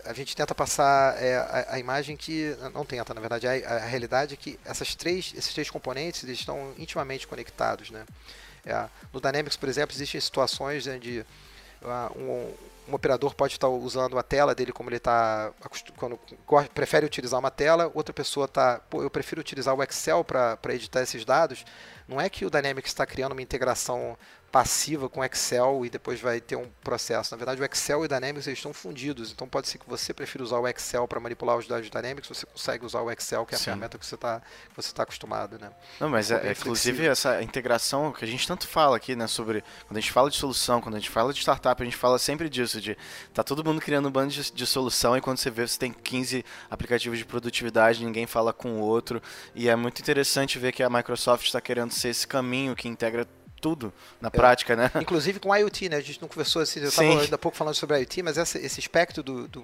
a 0.06 0.14
gente 0.14 0.36
tenta 0.36 0.54
passar 0.54 1.22
é, 1.22 1.36
a, 1.38 1.76
a 1.76 1.80
imagem 1.80 2.16
que 2.16 2.56
não 2.74 2.86
tenta, 2.86 3.14
na 3.14 3.22
verdade, 3.22 3.48
a, 3.48 3.52
a 3.52 3.86
realidade 3.86 4.34
é 4.34 4.38
que 4.38 4.60
essas 4.66 4.96
três, 4.96 5.34
esses 5.36 5.54
três 5.54 5.70
componentes 5.70 6.24
estão 6.24 6.74
intimamente 6.78 7.28
conectados, 7.28 7.90
né? 7.92 8.06
É, 8.66 8.88
no 9.14 9.22
Dynamics, 9.22 9.56
por 9.56 9.70
exemplo, 9.70 9.96
existem 9.96 10.20
situações 10.20 10.86
onde 10.88 11.26
ah, 11.84 12.12
um, 12.16 12.54
um 12.88 12.94
operador 12.94 13.34
pode 13.34 13.54
estar 13.54 13.68
usando 13.68 14.18
a 14.18 14.24
tela 14.24 14.56
dele 14.56 14.72
como 14.72 14.90
ele 14.90 14.98
está 14.98 15.52
quando 15.96 16.20
prefere 16.74 17.06
utilizar 17.06 17.40
uma 17.40 17.52
tela, 17.52 17.92
outra 17.94 18.14
pessoa 18.14 18.46
está, 18.46 18.82
eu 18.94 19.10
prefiro 19.10 19.42
utilizar 19.42 19.74
o 19.76 19.84
Excel 19.84 20.24
para 20.24 20.58
editar 20.74 21.02
esses 21.02 21.24
dados. 21.26 21.66
Não 22.08 22.22
é 22.22 22.30
que 22.30 22.46
o 22.46 22.50
Dynamics 22.50 22.90
está 22.90 23.06
criando 23.06 23.34
uma 23.34 23.42
integração 23.42 24.18
passiva 24.52 25.10
com 25.10 25.24
Excel 25.24 25.86
e 25.86 25.90
depois 25.90 26.22
vai 26.22 26.40
ter 26.40 26.56
um 26.56 26.68
processo. 26.84 27.34
Na 27.34 27.38
verdade, 27.38 27.62
o 27.62 27.66
Excel 27.66 28.04
e 28.04 28.06
o 28.06 28.08
Dynamics 28.08 28.48
eles 28.48 28.60
estão 28.60 28.74
fundidos. 28.74 29.32
Então 29.32 29.48
pode 29.48 29.68
ser 29.68 29.78
que 29.78 29.88
você 29.88 30.14
prefira 30.14 30.44
usar 30.44 30.58
o 30.58 30.68
Excel 30.68 31.08
para 31.08 31.20
manipular 31.20 31.58
os 31.58 31.68
dados 31.68 31.86
de 31.86 31.92
Dynamics, 31.92 32.28
você 32.28 32.46
consegue 32.46 32.86
usar 32.86 33.02
o 33.02 33.12
Excel, 33.12 33.46
que 33.46 33.54
é 33.54 33.56
a 33.56 33.60
Sim. 33.60 33.66
ferramenta 33.66 33.98
que 33.98 34.06
você 34.06 34.16
está 34.16 34.42
tá 34.96 35.04
acostumado, 35.04 35.60
né? 35.60 35.70
Não, 36.00 36.10
mas 36.10 36.32
é, 36.32 36.52
inclusive 36.52 37.06
essa 37.06 37.42
integração 37.44 38.12
que 38.12 38.24
a 38.24 38.28
gente 38.28 38.48
tanto 38.48 38.68
fala 38.68 38.96
aqui, 38.96 39.16
né, 39.16 39.28
sobre 39.28 39.64
quando 39.86 39.98
a 39.98 40.00
gente 40.00 40.12
fala 40.12 40.30
de 40.30 40.38
solução, 40.38 40.82
quando 40.82 40.96
a 40.96 41.00
gente 41.00 41.10
fala 41.10 41.34
de 41.34 41.40
startup, 41.40 41.82
a 41.82 41.86
gente 41.86 41.98
fala 41.98 42.18
sempre 42.18 42.50
disso, 42.50 42.80
de 42.80 42.98
tá 43.34 43.44
todo 43.44 43.64
mundo 43.64 43.82
criando 43.82 44.08
um 44.08 44.12
bando 44.12 44.32
de, 44.32 44.52
de 44.52 44.66
solução 44.66 45.18
e 45.18 45.22
quando 45.22 45.38
você 45.38 45.50
vê 45.50 45.68
você 45.68 45.78
tem 45.78 45.92
15 45.92 46.44
aplicativos 46.70 47.18
de 47.18 47.26
produtividade, 47.26 48.04
ninguém 48.04 48.26
fala 48.26 48.54
com 48.54 48.80
o 48.80 48.80
outro 48.80 49.22
e 49.54 49.68
é 49.70 49.76
muito 49.76 50.02
interessante 50.02 50.58
ver 50.58 50.72
que 50.72 50.82
a 50.82 50.90
Microsoft 50.90 51.46
está 51.46 51.60
querendo 51.60 51.92
ser 51.98 52.10
esse 52.10 52.28
caminho 52.28 52.76
que 52.76 52.88
integra 52.88 53.28
tudo 53.60 53.92
na 54.22 54.28
é. 54.28 54.32
prática, 54.32 54.76
né? 54.76 54.92
Inclusive 55.02 55.40
com 55.40 55.56
IoT, 55.56 55.90
né? 55.90 55.98
A 55.98 56.02
gente 56.02 56.22
não 56.22 56.28
conversou 56.28 56.62
assim, 56.62 56.80
eu 56.80 56.90
estava 56.90 57.22
ainda 57.22 57.36
há 57.36 57.40
pouco 57.40 57.58
falando 57.58 57.74
sobre 57.74 57.98
IoT, 58.00 58.24
mas 58.24 58.38
essa, 58.38 58.58
esse 58.60 58.80
espectro 58.80 59.24
do, 59.24 59.48
do 59.48 59.64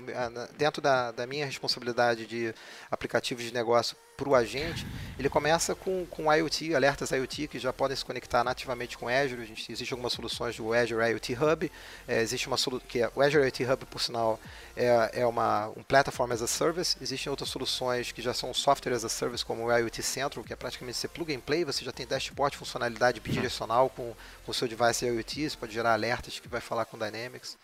dentro 0.58 0.82
da, 0.82 1.12
da, 1.12 1.28
minha 1.28 1.46
responsabilidade 1.46 2.26
de 2.26 2.54
aplicativos 2.90 3.44
de 3.44 3.54
negócio 3.54 3.96
para 4.16 4.30
o 4.30 4.36
agente, 4.36 4.86
ele 5.18 5.30
começa 5.30 5.76
com, 5.76 6.06
com 6.06 6.34
IoT, 6.34 6.76
alertas 6.76 7.12
IoT 7.12 7.48
que 7.48 7.60
já 7.60 7.74
podem 7.74 7.96
se 7.96 8.06
conectar 8.06 8.44
nativamente 8.44 8.98
com 8.98 9.08
Azure. 9.08 9.42
A 9.42 9.46
gente, 9.46 9.72
existe 9.72 9.94
algumas 9.94 10.14
soluções 10.14 10.56
do 10.56 10.74
Azure 10.74 11.12
IoT 11.12 11.34
Hub, 11.34 11.72
é, 12.08 12.22
existe 12.22 12.48
uma 12.48 12.58
solução 12.58 12.88
que 12.88 13.02
é, 13.02 13.12
o 13.16 13.22
Azure 13.22 13.44
IoT 13.44 13.64
Hub, 13.66 13.86
por 13.86 14.02
sinal, 14.02 14.40
é, 14.76 15.22
é 15.22 15.26
uma 15.26 15.70
um 15.76 15.84
platform 15.84 16.32
as 16.32 16.42
a 16.42 16.48
service. 16.48 16.96
Existem 17.02 17.30
outras 17.30 17.50
soluções 17.50 18.12
que 18.12 18.22
já 18.22 18.34
são 18.34 18.54
software 18.54 18.94
as 18.94 19.04
a 19.04 19.10
service, 19.10 19.44
como 19.44 19.66
o 19.66 19.78
IoT 19.78 20.02
Central, 20.04 20.44
que 20.44 20.54
é 20.54 20.56
praticamente 20.56 20.98
ser 20.98 21.08
plug 21.10 21.34
and 21.34 21.40
play. 21.40 21.64
Você 21.64 21.84
já 21.84 21.92
tem 21.92 22.06
dashboard, 22.06 22.58
funcionalidade 22.58 23.20
bidirecional 23.20 23.90
com 23.90 24.14
o 24.48 24.54
seu 24.54 24.68
device 24.68 25.06
IoT. 25.06 25.50
Você 25.50 25.58
pode 25.58 25.74
gerar 25.74 25.94
alertas 25.94 26.40
que 26.40 26.48
vai 26.48 26.62
falar 26.62 26.86
com 26.86 26.98
Dynamics. 26.98 27.58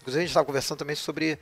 Inclusive 0.00 0.18
a 0.18 0.22
gente 0.22 0.30
estava 0.30 0.46
conversando 0.46 0.78
também 0.78 0.96
sobre 0.96 1.38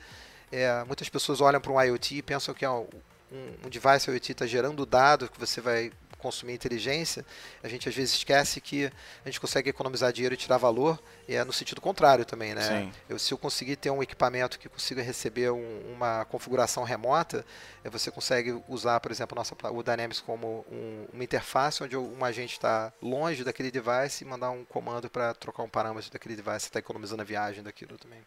é, 0.51 0.83
muitas 0.85 1.09
pessoas 1.09 1.41
olham 1.41 1.61
para 1.61 1.71
um 1.71 1.81
IoT 1.81 2.17
e 2.17 2.21
pensam 2.21 2.53
que 2.53 2.65
é 2.65 2.69
um, 2.69 2.87
um, 3.31 3.69
device 3.69 4.09
IoT 4.09 4.31
está 4.31 4.45
gerando 4.45 4.85
dado 4.85 5.29
que 5.29 5.39
você 5.39 5.61
vai 5.61 5.91
consumir 6.21 6.53
inteligência, 6.53 7.25
a 7.63 7.67
gente 7.67 7.89
às 7.89 7.95
vezes 7.95 8.13
esquece 8.13 8.61
que 8.61 8.85
a 8.85 9.27
gente 9.27 9.41
consegue 9.41 9.71
economizar 9.71 10.13
dinheiro 10.13 10.35
e 10.35 10.37
tirar 10.37 10.57
valor, 10.57 11.01
e 11.27 11.33
é 11.33 11.43
no 11.43 11.51
sentido 11.51 11.81
contrário 11.81 12.23
também, 12.23 12.53
né? 12.53 12.91
Eu, 13.09 13.17
se 13.17 13.33
eu 13.33 13.37
conseguir 13.37 13.75
ter 13.75 13.89
um 13.89 14.03
equipamento 14.03 14.59
que 14.59 14.69
consiga 14.69 15.01
receber 15.01 15.49
um, 15.49 15.81
uma 15.91 16.23
configuração 16.25 16.83
remota, 16.83 17.43
é, 17.83 17.89
você 17.89 18.11
consegue 18.11 18.61
usar, 18.67 18.99
por 18.99 19.11
exemplo, 19.11 19.35
nossa, 19.35 19.55
o 19.71 19.81
Dynamics 19.81 20.21
como 20.21 20.63
um, 20.71 21.07
uma 21.11 21.23
interface 21.23 21.83
onde 21.83 21.97
um 21.97 22.23
agente 22.23 22.53
está 22.53 22.93
longe 23.01 23.43
daquele 23.43 23.71
device 23.71 24.23
e 24.23 24.27
mandar 24.27 24.51
um 24.51 24.63
comando 24.63 25.09
para 25.09 25.33
trocar 25.33 25.63
um 25.63 25.69
parâmetro 25.69 26.11
daquele 26.11 26.35
device, 26.35 26.67
está 26.67 26.79
economizando 26.79 27.23
a 27.23 27.25
viagem 27.25 27.63
daquilo 27.63 27.97
também. 27.97 28.19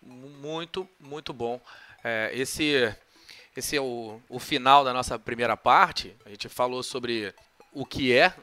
Muito, 0.00 0.88
muito 1.00 1.32
bom. 1.32 1.60
É, 2.04 2.30
esse 2.32 2.94
esse 3.56 3.76
é 3.76 3.80
o, 3.80 4.20
o 4.28 4.38
final 4.38 4.84
da 4.84 4.92
nossa 4.92 5.18
primeira 5.18 5.56
parte. 5.56 6.14
A 6.26 6.28
gente 6.28 6.48
falou 6.48 6.82
sobre 6.82 7.34
o 7.72 7.86
que 7.86 8.12
é, 8.12 8.34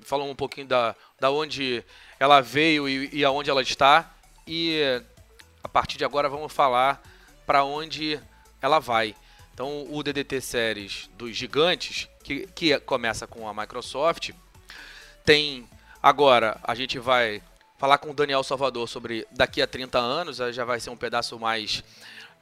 falou 0.00 0.30
um 0.30 0.34
pouquinho 0.34 0.66
da, 0.66 0.96
da 1.20 1.30
onde 1.30 1.84
ela 2.18 2.40
veio 2.40 2.88
e, 2.88 3.10
e 3.12 3.24
aonde 3.24 3.50
ela 3.50 3.60
está. 3.60 4.14
E 4.46 4.80
a 5.62 5.68
partir 5.68 5.98
de 5.98 6.04
agora 6.04 6.28
vamos 6.28 6.52
falar 6.52 7.02
para 7.44 7.64
onde 7.64 8.18
ela 8.62 8.78
vai. 8.78 9.14
Então, 9.52 9.86
o 9.90 10.02
DDT 10.02 10.40
Series 10.40 11.10
dos 11.16 11.36
gigantes, 11.36 12.08
que, 12.22 12.46
que 12.48 12.78
começa 12.80 13.26
com 13.26 13.48
a 13.48 13.54
Microsoft, 13.54 14.30
tem 15.24 15.68
agora 16.02 16.58
a 16.62 16.74
gente 16.74 16.98
vai 16.98 17.42
falar 17.78 17.98
com 17.98 18.10
o 18.10 18.14
Daniel 18.14 18.42
Salvador 18.42 18.88
sobre 18.88 19.26
daqui 19.32 19.60
a 19.60 19.66
30 19.66 19.98
anos, 19.98 20.36
já 20.36 20.64
vai 20.64 20.80
ser 20.80 20.90
um 20.90 20.96
pedaço 20.96 21.38
mais 21.38 21.82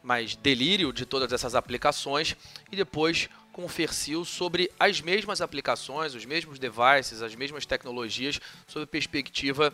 mais 0.04 0.36
delírio 0.36 0.92
de 0.92 1.06
todas 1.06 1.32
essas 1.32 1.54
aplicações 1.54 2.36
e 2.70 2.76
depois 2.76 3.28
com 3.52 3.64
o 3.64 3.68
Fercil 3.68 4.24
sobre 4.24 4.70
as 4.78 5.00
mesmas 5.00 5.40
aplicações, 5.40 6.14
os 6.14 6.24
mesmos 6.24 6.58
devices, 6.58 7.22
as 7.22 7.34
mesmas 7.34 7.64
tecnologias, 7.64 8.40
sob 8.66 8.84
perspectiva 8.84 9.72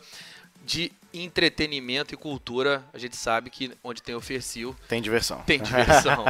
de 0.64 0.92
entretenimento 1.12 2.14
e 2.14 2.16
cultura. 2.16 2.84
A 2.92 2.98
gente 2.98 3.16
sabe 3.16 3.50
que 3.50 3.72
onde 3.82 4.02
tem 4.02 4.14
o 4.14 4.20
Fercil 4.20 4.76
tem 4.86 5.02
diversão. 5.02 5.42
Tem 5.42 5.60
diversão. 5.60 6.24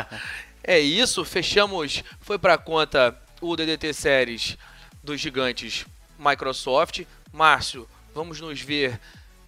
é 0.64 0.78
isso, 0.78 1.24
fechamos. 1.24 2.02
Foi 2.20 2.38
para 2.38 2.56
conta 2.56 3.20
o 3.40 3.56
DDT 3.56 3.92
Series 3.92 4.56
dos 5.02 5.20
gigantes 5.20 5.84
Microsoft. 6.18 7.04
Márcio, 7.32 7.88
vamos 8.14 8.40
nos 8.40 8.60
ver 8.60 8.98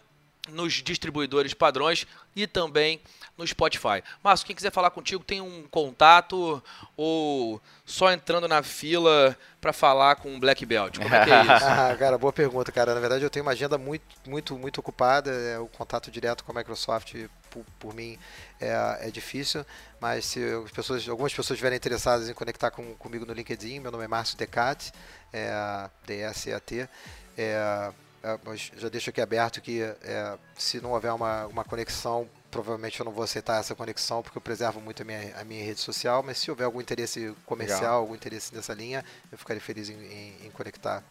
nos 0.51 0.75
distribuidores 0.75 1.55
padrões 1.55 2.07
e 2.37 2.47
também 2.47 3.01
no 3.37 3.47
Spotify. 3.47 4.03
Márcio, 4.23 4.47
quem 4.47 4.55
quiser 4.55 4.71
falar 4.71 4.91
contigo 4.91 5.25
tem 5.25 5.41
um 5.41 5.65
contato 5.65 6.63
ou 6.97 7.61
só 7.85 8.13
entrando 8.13 8.47
na 8.47 8.63
fila 8.63 9.37
para 9.61 9.73
falar 9.73 10.17
com 10.17 10.35
o 10.35 10.39
Black 10.39 10.65
Belt? 10.65 10.99
Como 10.99 11.15
é 11.15 11.25
que 11.25 11.31
é 11.31 11.43
isso? 11.43 11.65
ah, 11.65 11.97
cara, 11.99 12.17
boa 12.17 12.33
pergunta, 12.33 12.71
cara. 12.71 12.95
Na 12.95 13.01
verdade, 13.01 13.25
eu 13.25 13.31
tenho 13.31 13.45
uma 13.45 13.53
agenda 13.53 13.77
muito, 13.77 14.05
muito, 14.27 14.57
muito 14.57 14.79
ocupada. 14.79 15.31
É, 15.31 15.59
o 15.59 15.67
contato 15.67 16.11
direto 16.11 16.45
com 16.45 16.53
a 16.53 16.55
Microsoft, 16.55 17.15
por, 17.51 17.65
por 17.79 17.95
mim, 17.95 18.19
é, 18.61 18.99
é, 19.01 19.11
difícil. 19.11 19.67
Mas 20.01 20.27
se 20.27 20.41
as 20.65 20.71
pessoas, 20.71 21.09
algumas 21.09 21.33
pessoas 21.33 21.57
estiverem 21.57 21.77
interessadas 21.77 22.29
em 22.29 22.35
conectar 22.35 22.71
com, 22.71 22.95
comigo 22.95 23.27
no 23.27 23.33
LinkedIn, 23.33 23.81
meu 23.81 23.91
nome 23.91 24.05
é 24.05 24.09
Márcio 24.09 24.39
Decat, 24.39 24.93
é, 25.33 25.91
D-S-E-A-T. 26.07 26.89
É, 27.37 27.93
é, 28.25 28.39
mas 28.43 28.73
já 28.79 28.89
deixo 28.89 29.11
aqui 29.11 29.21
aberto 29.21 29.61
que 29.61 29.83
é, 29.83 30.39
se 30.57 30.81
não 30.81 30.93
houver 30.93 31.13
uma, 31.13 31.45
uma 31.47 31.63
conexão, 31.63 32.27
provavelmente 32.55 33.01
eu 33.01 33.05
não 33.05 33.11
vou 33.11 33.25
aceitar 33.25 33.59
essa 33.59 33.75
conexão 33.75 34.23
porque 34.23 34.39
eu 34.39 34.43
preservo 34.43 34.81
muito 34.81 35.03
a 35.03 35.05
minha, 35.05 35.37
a 35.37 35.43
minha 35.43 35.65
rede 35.65 35.81
social, 35.81 36.23
mas 36.23 36.39
se 36.39 36.49
houver 36.53 36.63
algum 36.63 36.81
interesse 36.81 37.35
comercial, 37.45 37.81
Legal. 37.81 37.97
algum 37.97 38.15
interesse 38.15 38.55
nessa 38.55 38.73
linha, 38.73 39.05
eu 39.33 39.37
ficaria 39.37 39.61
feliz 39.61 39.91
em, 39.91 39.95
em, 39.95 40.47
em 40.47 40.51
conectar. 40.53 41.03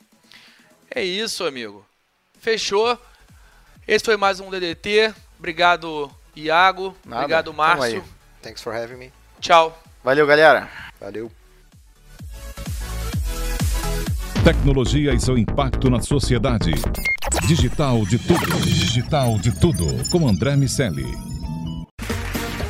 É 0.89 1.03
isso, 1.03 1.45
amigo. 1.45 1.85
Fechou. 2.39 2.97
Esse 3.85 4.05
foi 4.05 4.15
mais 4.15 4.39
um 4.39 4.49
DDT. 4.49 5.13
Obrigado, 5.37 6.09
Iago. 6.33 6.95
Nada. 7.03 7.23
Obrigado, 7.23 7.53
Márcio. 7.53 8.01
Thanks 8.41 8.61
for 8.61 8.73
having 8.73 8.95
me. 8.95 9.11
Tchau. 9.41 9.77
Valeu, 10.01 10.25
galera. 10.25 10.69
Valeu. 10.97 11.29
Tecnologia 14.45 15.13
e 15.13 15.19
seu 15.19 15.37
impacto 15.37 15.89
na 15.89 15.99
sociedade. 15.99 16.71
Digital 17.45 18.05
de 18.05 18.17
tudo. 18.17 18.61
Digital 18.61 19.37
de 19.39 19.59
tudo. 19.59 20.09
Com 20.09 20.25
André 20.25 20.55
Miscelli. 20.55 21.32